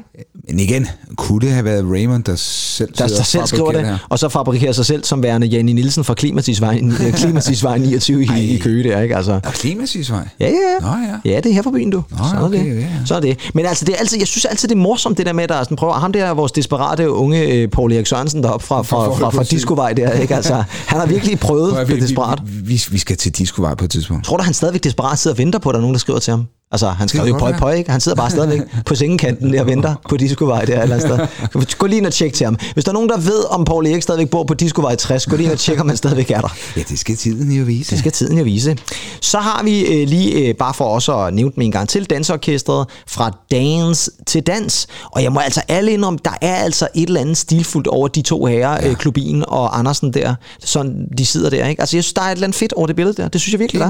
[0.49, 0.87] Men igen,
[1.17, 3.99] kunne det have været Raymond, der selv, Der, der selv skriver det, her?
[4.09, 6.81] og så fabrikerer sig selv som værende Janne Nielsen fra Klimatisvej,
[7.17, 9.17] Klimatisvej 29 i, i Køge der, ikke?
[9.17, 10.29] Altså, Og Klimasisvej.
[10.41, 10.79] Ja, ja, ja.
[10.81, 10.89] Nå,
[11.25, 11.31] ja.
[11.33, 12.05] Ja, det er her på byen, du.
[12.11, 12.81] Nå, så er okay, det.
[12.81, 12.87] ja.
[13.07, 13.39] Så er det.
[13.55, 15.49] Men altså, det er altid, jeg synes altid, det er morsomt, det der med, at
[15.49, 18.83] der er sådan, prøver, ham der, vores desperate unge øh, Paul Erik Sørensen deroppe fra,
[18.83, 20.35] fra, fra, fra, fra Discovej der, ikke?
[20.37, 20.55] Altså,
[20.87, 22.39] han har virkelig prøvet Prøv at at- blive vi, desperat.
[22.45, 24.25] vi, vi, vi skal til Discovej på et tidspunkt.
[24.25, 26.19] Tror du, han stadigvæk desperat sidder og venter på, at der er nogen, der skriver
[26.19, 26.45] til ham?
[26.73, 27.91] Altså, han kan jo pøj, pøj, ikke?
[27.91, 31.19] Han sidder bare stadigvæk på sengekanten der og venter på Discovej der eller sted.
[31.79, 32.59] Gå lige ind og tjek til ham.
[32.73, 35.37] Hvis der er nogen, der ved, om Paul Erik stadigvæk bor på Discovej 60, gå
[35.37, 36.57] lige ind og tjek, om han stadigvæk er der.
[36.77, 37.91] Ja, det skal tiden jo vise.
[37.91, 38.77] Det skal tiden jo vise.
[39.21, 42.05] Så har vi øh, lige, øh, bare for også at nævne dem en gang til,
[42.05, 44.87] dansorkestret fra dance til dans.
[45.13, 48.23] Og jeg må altså alle indrømme, der er altså et eller andet stilfuldt over de
[48.23, 48.91] to herrer, ja.
[48.91, 51.67] øh, Klubin og Andersen der, sådan de sidder der.
[51.67, 51.83] Ikke?
[51.83, 53.29] Altså jeg synes, der er et eller andet fedt over det billede der.
[53.29, 53.89] Det synes jeg virkelig, der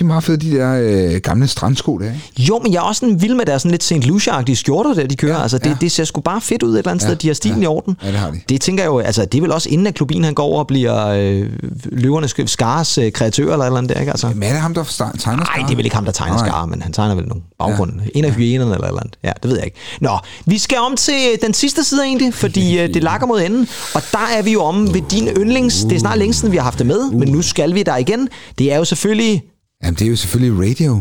[0.00, 0.80] Er meget fedt, de der
[1.14, 2.20] øh, gamle strandsko der, ikke?
[2.38, 3.92] Jo, men jeg er også sådan vild med deres sådan lidt St.
[3.92, 5.36] Lucia-agtige skjorter, der de kører.
[5.36, 5.76] Ja, altså, det, ja.
[5.80, 7.16] det ser sgu bare fedt ud et eller andet Ja, sted.
[7.16, 7.62] De har stilen ja.
[7.62, 7.96] i orden.
[8.02, 8.40] Ja, det har de.
[8.48, 10.58] Det tænker jeg jo, altså, det er vel også inden at Klubin han går over
[10.58, 11.50] og bliver øh,
[11.84, 14.12] løvernes skares øh, kreatør eller et eller andet der, ikke?
[14.12, 14.28] Altså.
[14.34, 14.84] Men er det ham, der
[15.18, 16.48] tegner Nej, det er vel ikke ham, der tegner Nej.
[16.48, 17.94] skare, men han tegner vel nogle baggrunde.
[18.04, 18.18] Ja.
[18.18, 19.18] En af hyænerne eller et eller andet.
[19.24, 19.76] Ja, det ved jeg ikke.
[20.00, 23.68] Nå, vi skal om til den sidste side egentlig, fordi øh, det lakker mod enden.
[23.94, 25.84] Og der er vi jo om ved din yndlings.
[25.84, 27.96] Det er snart længe siden, vi har haft det med, men nu skal vi der
[27.96, 28.28] igen.
[28.58, 29.42] Det er jo selvfølgelig...
[29.84, 31.00] Jamen, det er jo selvfølgelig radio.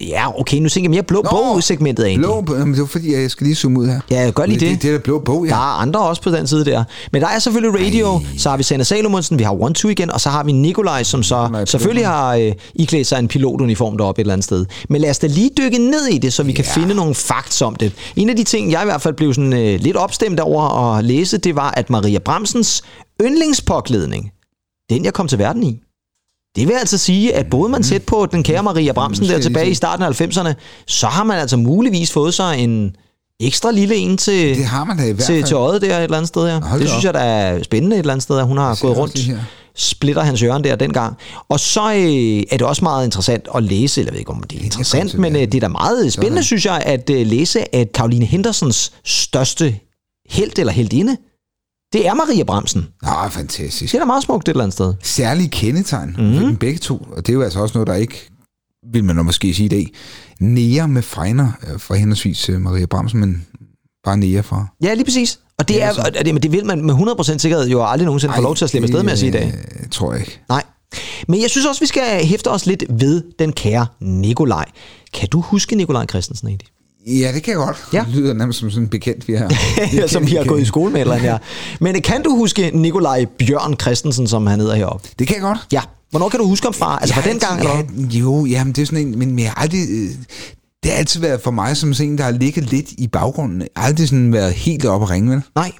[0.00, 2.26] Ja, okay, nu tænker jeg mere blå bog-segmentet egentlig.
[2.26, 4.00] Blå, bog, jamen, det var fordi, jeg skal lige zoome ud her.
[4.10, 4.68] Ja, gør lige det.
[4.70, 4.82] det.
[4.82, 5.50] Det, er der blå bog, ja.
[5.50, 6.84] Der er andre også på den side der.
[7.12, 8.22] Men der er selvfølgelig radio, Ej.
[8.38, 11.02] så har vi Sanna Salomonsen, vi har One Two igen, og så har vi Nikolaj,
[11.02, 14.66] som så Nikolaj selvfølgelig har øh, iklædt sig en pilotuniform deroppe et eller andet sted.
[14.88, 16.80] Men lad os da lige dykke ned i det, så vi kan Ja.
[16.80, 17.92] finde nogle facts om det.
[18.16, 20.62] En af de ting, jeg i hvert fald blev sådan, øh, lidt opstemt over
[20.96, 22.82] at læse, det var, at Maria Bremsens
[23.22, 24.30] yndlingspåklædning,
[24.90, 25.80] den jeg kom til verden i,
[26.56, 29.36] det vil altså sige, at både man tæt på den kære Maria Bremsen Nu skal
[29.36, 30.52] der tilbage i starten af 90'erne,
[30.86, 32.96] så har man altså muligvis fået sig en
[33.40, 35.44] ekstra lille en til, Det har man da i hvert til, fald.
[35.44, 36.60] til øjet der et eller andet sted her.
[36.64, 37.06] Hold Det synes op.
[37.06, 39.18] jeg, der er spændende et eller andet sted, at hun har gået rundt,
[39.76, 41.16] splitter hans hjørne der dengang.
[41.48, 44.42] Og så øh, er det også meget interessant at læse, eller jeg ved ikke, om
[44.42, 47.26] det er interessant, til men øh, det er da meget spændende, synes jeg, at øh,
[47.26, 49.74] læse, at Karoline Hendersons største
[50.30, 51.16] held eller heldinde,
[51.92, 52.86] det er Maria Bremsen.
[53.02, 53.92] Nå, fantastisk.
[53.92, 54.94] Det er da meget smukt et eller andet sted.
[55.02, 56.26] Særlige kendetegn Mhm.
[56.26, 56.32] mm.
[56.32, 58.28] ved dem begge to, og det er jo altså også noget, der ikke,
[58.92, 59.86] vil man måske sige i dag,
[60.40, 63.46] nære med fregner øh, fra henholdsvis øh, Maria Bremsen, men
[64.04, 64.66] bare nære fra.
[64.82, 65.38] Ja, lige præcis.
[65.58, 68.34] Og det, er og det, men det vil man med 100% sikkerhed jo aldrig nogensinde
[68.34, 69.46] få lov til at slippe afsted med at sige i dag.
[69.80, 70.40] Øh, tror jeg ikke.
[70.48, 70.62] Nej.
[71.28, 74.64] Men jeg synes også, vi skal hæfte os lidt ved den kære Nikolaj.
[75.14, 76.68] Kan du huske Nikolaj Christensen egentlig?
[77.06, 77.84] Ja, det kan jeg godt.
[77.92, 78.04] Ja.
[78.06, 79.52] Det lyder nærmest som sådan en bekendt, vi har.
[79.96, 81.36] Ja, som vi har gået i skole med eller andet, ja.
[81.80, 85.08] Men kan du huske Nikolaj Bjørn Christensen, som han hedder heroppe?
[85.18, 85.58] Det kan jeg godt.
[85.72, 85.80] Ja.
[86.10, 86.98] Hvornår kan du huske ham fra?
[87.00, 87.60] Altså fra Jeg den har gang?
[87.60, 87.76] Eller?
[88.04, 89.80] jeg, Jo, jamen det er sådan en, men jeg har aldrig...
[89.90, 90.08] øh,
[90.82, 93.62] Det har altid været for mig som sådan en, der har ligget lidt i baggrunden.
[93.76, 95.42] Aldrig sådan været helt oppe at ringe, vel?
[95.54, 95.72] Nej.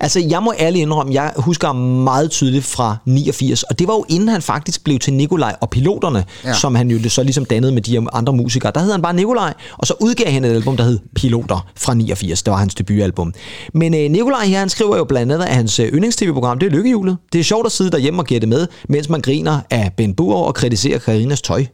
[0.00, 3.94] Altså, jeg må ærligt indrømme, jeg husker ham meget tydeligt fra 89, og det var
[3.94, 6.54] jo inden han faktisk blev til Nikolaj og Piloterne, ja.
[6.54, 8.72] Som han jo så ligesom dannede med de andre musikere.
[8.74, 11.94] Der hed han bare Nikolaj, og så udgav han et album, der hed Piloter fra
[11.94, 12.42] 89.
[12.42, 13.34] Det var hans debutalbum.
[13.74, 16.70] Men øh, Nikolaj her, han skriver jo blandt andet, at hans øh, yndlings-tv-program, det er
[16.70, 17.16] Lykkehjulet.
[17.32, 20.36] Det er sjovt at sidde derhjemme og gætte med, mens man griner af Ben Burr
[20.36, 21.64] og kritiserer Karinas tøj.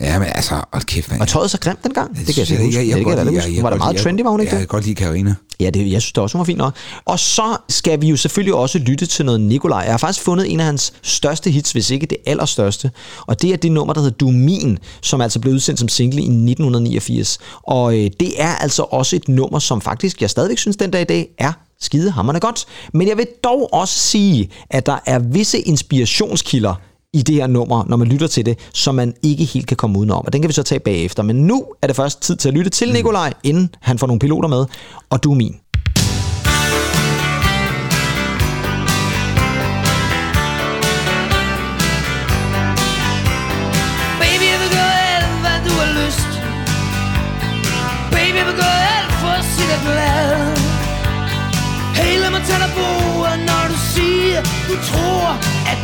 [0.00, 1.18] Ja, men altså, hold kæft, mand.
[1.20, 2.16] Var tøjet så grimt dengang?
[2.26, 3.54] Det kan jeg jeg- jeg det jeg da lide- huske.
[3.56, 4.68] jeg Var det meget trendy, var hun ikke Jeg det?
[4.68, 5.34] kan godt lide Karina.
[5.60, 6.74] Ja, det, jeg synes det også, hun var fint nok.
[7.04, 9.78] Og så skal vi jo selvfølgelig også lytte til noget Nikolaj.
[9.78, 12.90] Jeg har faktisk fundet en af hans største hits, hvis ikke det allerstørste.
[13.26, 16.20] Og det er det nummer, der hedder Du Min, som altså blev udsendt som single
[16.20, 17.38] i 1989.
[17.62, 21.00] Og øh, det er altså også et nummer, som faktisk, jeg stadigvæk synes den dag
[21.00, 22.64] i dag, er skide hammerne godt.
[22.92, 26.74] Men jeg vil dog også sige, at der er visse inspirationskilder
[27.14, 29.98] i det her nummer, når man lytter til det, som man ikke helt kan komme
[29.98, 30.24] udenom.
[30.26, 31.22] Og den kan vi så tage bagefter.
[31.22, 34.20] Men nu er det først tid til at lytte til Nikolaj, inden han får nogle
[34.20, 34.66] piloter med.
[35.10, 35.56] Og du er min.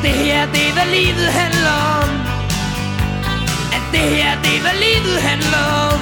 [0.03, 2.11] det her, det er hvad livet handler om.
[3.77, 6.01] At det her, det er hvad livet handler om.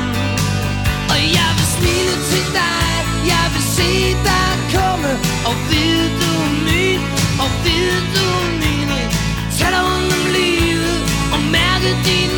[1.12, 2.88] Og jeg vil smile til dig.
[3.32, 3.90] Jeg vil se
[4.28, 5.12] dig komme.
[5.48, 7.00] Og vide du er min
[7.44, 8.88] Og vide du er min
[9.56, 10.02] Tag dig om
[10.38, 10.98] livet.
[11.34, 12.35] Og mærke din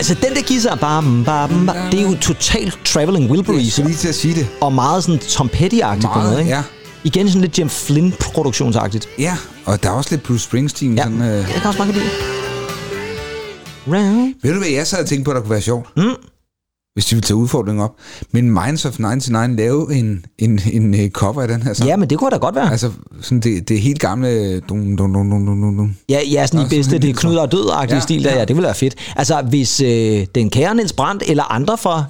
[0.00, 3.88] altså, den der guitar, bam, bam, bam, det er jo totalt Traveling Jeg Wilburys, skulle
[3.88, 4.46] lige til at sige det.
[4.60, 6.50] og meget sådan Tom Petty-agtigt på noget, ikke?
[6.50, 6.62] ja.
[7.04, 9.08] Igen sådan lidt Jim Flynn-produktionsagtigt.
[9.18, 10.94] Ja, og der er også lidt Bruce Springsteen.
[10.96, 12.10] Ja, Sådan, øh, jeg kan også meget godt lide.
[13.86, 14.34] Round.
[14.42, 15.86] Ved du, hvad jeg sad og tænkte på, der kunne være sjovt?
[15.96, 16.02] Mm.
[17.00, 17.94] Hvis de ville tage udfordringen op.
[18.32, 21.88] Men Minds of 99 lave en, en, en, en cover af den her sang.
[21.88, 22.70] Ja, men det kunne da godt være.
[22.70, 22.90] Altså,
[23.20, 24.60] sådan det, det helt gamle...
[24.60, 25.96] Dum, dum, dum, dum, dum, dum.
[26.08, 28.38] Ja, ja sådan i bedste, det er Knud og død-agtige Ja, stil der, ja.
[28.38, 28.94] ja, det ville være fedt.
[29.16, 32.04] Altså, hvis øh, den kære Niels Brandt eller andre fra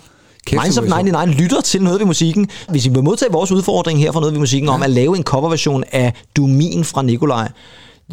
[0.47, 1.05] Kæft, Minds of det var sjovt.
[1.05, 4.33] 99 lytter til noget ved musikken, hvis I vil modtage vores udfordring her fra noget
[4.33, 4.75] ved musikken ja.
[4.75, 7.49] om at lave en coverversion af Du er min fra Nikolaj,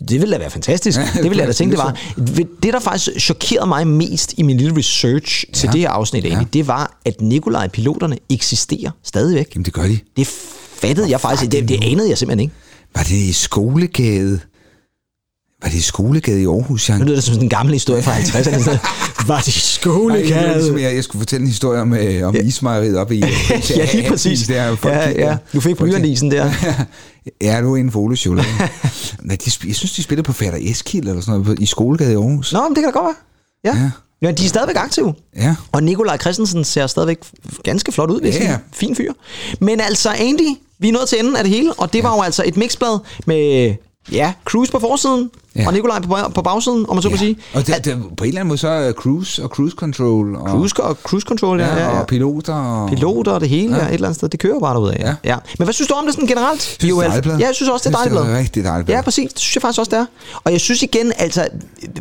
[0.10, 1.00] det ville da være fantastisk.
[1.00, 1.98] Ja, det ville jeg da tænke, det var.
[2.64, 5.72] Det, der faktisk chokerede mig mest i min lille research til Ja.
[5.72, 9.52] det her afsnit, egentlig, det var, at Nikolaj-piloterne eksisterer stadigvæk.
[9.56, 10.00] Jamen, det gør de.
[10.18, 10.28] Det
[10.82, 11.52] fattede jeg faktisk.
[11.52, 12.54] Det, det anede jeg simpelthen ikke.
[12.96, 14.40] Var det i Skolegade?
[15.62, 17.00] Var det i Skolegade i Aarhus, Jan?
[17.00, 18.64] Nu lyder det som sådan en gammel historie fra 50'erne.
[18.64, 18.80] Sådan,
[19.28, 20.24] Var det Nej, skolegade?
[20.24, 23.20] det var ligesom, jeg, jeg skulle fortælle en historie om, øh, om ismejeriet oppe i...
[23.78, 24.48] ja, lige præcis.
[24.48, 25.38] Der, folk ja, ja.
[25.54, 26.52] Du fik Folk blyantisen der.
[27.42, 28.44] Ja, nu er en folesjule.
[29.22, 32.16] Nej, de, jeg synes, de spillede på Fader Eskild eller sådan noget i Skolegade i
[32.16, 32.54] Aarhus.
[32.54, 33.16] Nå, men det kan da godt
[33.64, 33.74] være.
[33.74, 33.80] Ja.
[33.82, 33.92] Ja.
[34.28, 34.32] ja.
[34.32, 35.14] de er stadigvæk aktive.
[35.36, 35.56] Ja.
[35.72, 37.18] Og Nikolaj Christensen ser stadigvæk
[37.64, 38.58] ganske flot ud, Ja, ja.
[38.74, 39.14] Fin fyr.
[39.62, 42.22] Men altså, Andy, vi er nået til enden af det hele, og det var jo
[42.22, 43.76] altså et mixblad med,
[44.12, 45.68] ja, Cruise på forsiden, Ja.
[45.68, 47.38] og Nikolaj på, på bagsiden, om man så kan sige.
[47.54, 50.50] Og det, det, på en eller anden måde så er cruise og cruise control og,
[50.50, 52.00] Cruise, og cruise control, ja, ja, ja, ja.
[52.00, 52.90] og piloter og...
[52.90, 53.82] Piloter og det hele, ja.
[53.82, 54.30] ja, et eller andet sted.
[54.30, 54.96] Det kører bare derudad.
[55.00, 55.08] Ja.
[55.08, 55.16] Ja.
[55.24, 55.36] ja.
[55.60, 56.62] Men hvad synes du om det sådan generelt?
[56.62, 57.38] Synes, det er.
[57.38, 58.90] Ja, jeg synes også, det er dejligt det er rigtig dejligt.
[58.90, 59.34] Ja, præcis.
[59.34, 60.06] Det synes jeg faktisk også, det er.
[60.44, 61.48] Og jeg synes igen, altså,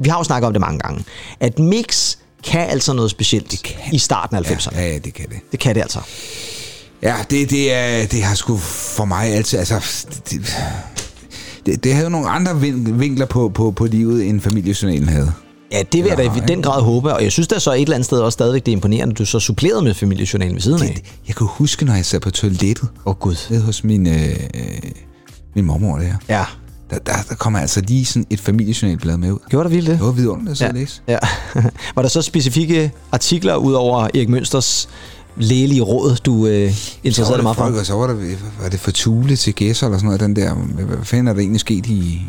[0.01, 1.05] vi har jo snakket om det mange gange,
[1.41, 3.77] at mix kan altså noget specielt det kan.
[3.93, 4.79] i starten af 90'erne.
[4.81, 5.37] Ja, ja, det kan det.
[5.53, 5.99] Det kan det altså.
[7.03, 9.59] Ja, det, det, er, det har sgu for mig altid...
[9.59, 10.57] Altså, det,
[11.67, 15.33] det, det havde nogle andre vin- vinkler på, på, på livet, end familiejournalen havde.
[15.73, 17.83] Ja, det vil jeg da i den grad håbe, og jeg synes da så et
[17.83, 20.61] eller andet sted også stadigvæk, det er imponerende, at du så supplerede med familiejournalen ved
[20.62, 20.95] siden af.
[20.95, 23.37] Det, jeg kan huske, når jeg sad på toilettet Åh oh, gud.
[23.51, 24.91] nede hos min, øh, øh,
[25.55, 26.12] min mormor der.
[26.29, 26.45] Ja.
[26.91, 29.39] Der, der, der kommer altså lige sådan et familiejournalblad med ud.
[29.49, 29.99] Gjorde der vildt det?
[29.99, 30.81] Det var vidunderligt at ja.
[30.81, 31.01] læse.
[31.09, 31.19] ja.
[31.97, 34.89] Var der så specifikke artikler ud over Erik Mønsters
[35.37, 36.72] lægelige råd, du øh,
[37.05, 37.64] interesserede dig meget for?
[37.64, 38.14] og så var, der,
[38.62, 41.32] var det for tule til gæsser eller sådan noget, den der, hvad, hvad fanden er
[41.32, 42.22] der egentlig sket i,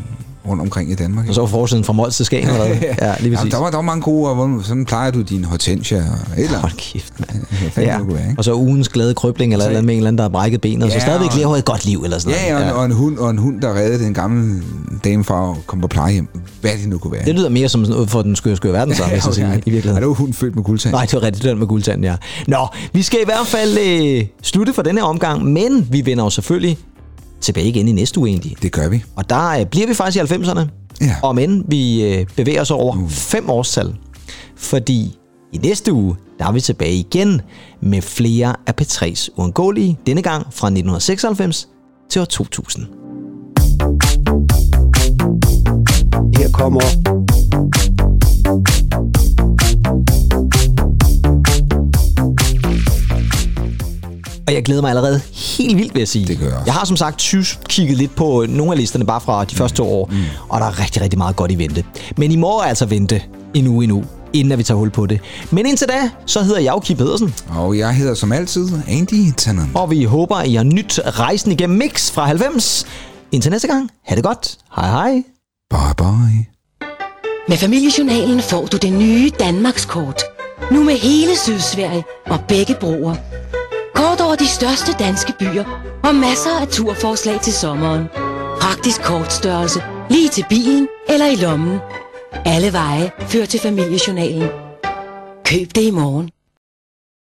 [0.47, 1.27] rundt omkring i Danmark?
[1.29, 2.77] Og så var forsiden fra Mols til Skagen, eller hvad?
[2.77, 3.51] Ja, lige Jamen, præcis.
[3.53, 6.57] der, var, der var mange gode, og sådan plejer du din hortensia og et eller
[6.59, 7.45] Hold kæft, mand.
[7.71, 8.35] Fanden det kunne være, ikke?
[8.37, 10.61] Og så ugens glade krybling, eller, Så- eller med en eller anden, der har brækket
[10.61, 12.75] benet, og så Ja, stadigvæk lever et godt liv, eller sådan Ja, ja, og, noget.
[12.75, 14.61] og, en hund, og en hund, der reddede den gamle
[15.03, 16.27] dame fra at komme på plejehjem.
[16.61, 17.25] Hvad det nu kunne være.
[17.25, 19.47] Det lyder mere som sådan noget for den skøre, skøre verden, så, hvis jeg siger,
[19.47, 19.95] i Ja, virkeligheden.
[20.01, 20.93] det var hun født med guldtand.
[20.93, 22.15] Nej, det var rigtigt, var med guldtanden, ja.
[22.47, 26.29] Nå, vi skal i hvert fald øh, slutte for denne omgang, men vi vender jo
[26.29, 26.77] selvfølgelig
[27.41, 28.55] tilbage igen i næste uge egentlig.
[28.61, 29.03] Det gør vi.
[29.15, 30.61] Og der øh, bliver vi faktisk i 90'erne.
[31.01, 31.15] Ja.
[31.23, 33.09] Og men vi øh, bevæger os over mm.
[33.09, 33.95] fem årstal.
[34.55, 35.17] Fordi
[35.53, 37.41] i næste uge, der er vi tilbage igen
[37.81, 39.97] med flere af P3's uundgåelige.
[40.07, 41.67] Denne gang fra 1996
[42.09, 42.85] til år 2000.
[46.37, 46.81] Her kommer
[54.47, 56.25] Og jeg glæder mig allerede helt vildt, vil jeg sige.
[56.27, 56.61] Det gør jeg.
[56.65, 59.77] Jeg har som sagt tysk kigget lidt på nogle af listerne bare fra de første
[59.77, 60.17] to år, mm.
[60.49, 61.83] og der er rigtig, rigtig meget godt i vente.
[62.17, 63.21] Men I må altså vente
[63.53, 65.19] en uge endnu, inden at vi tager hul på det.
[65.51, 69.31] Men indtil da, så hedder jeg jo Kip Pedersen, Og jeg hedder som altid Andy
[69.37, 69.71] Tannen.
[69.75, 72.85] og vi håber, at I har nyt rejsen igennem Mix fra 90.
[73.31, 74.57] Indtil næste gang, ha' det godt.
[74.75, 75.11] Hej hej.
[75.71, 76.45] Bye bye.
[77.47, 80.21] Med familiejournalen får du det nye Danmarkskort.
[80.71, 83.15] Nu med hele Sydsverige og begge broer.
[83.97, 85.65] Kort over de største danske byer
[86.03, 88.03] og masser af turforslag til sommeren.
[88.61, 91.79] Praktisk kortstørrelse, lige til bilen eller i lommen.
[92.45, 94.49] Alle veje fører til familiejournalen.
[95.45, 96.36] Køb det i morgen.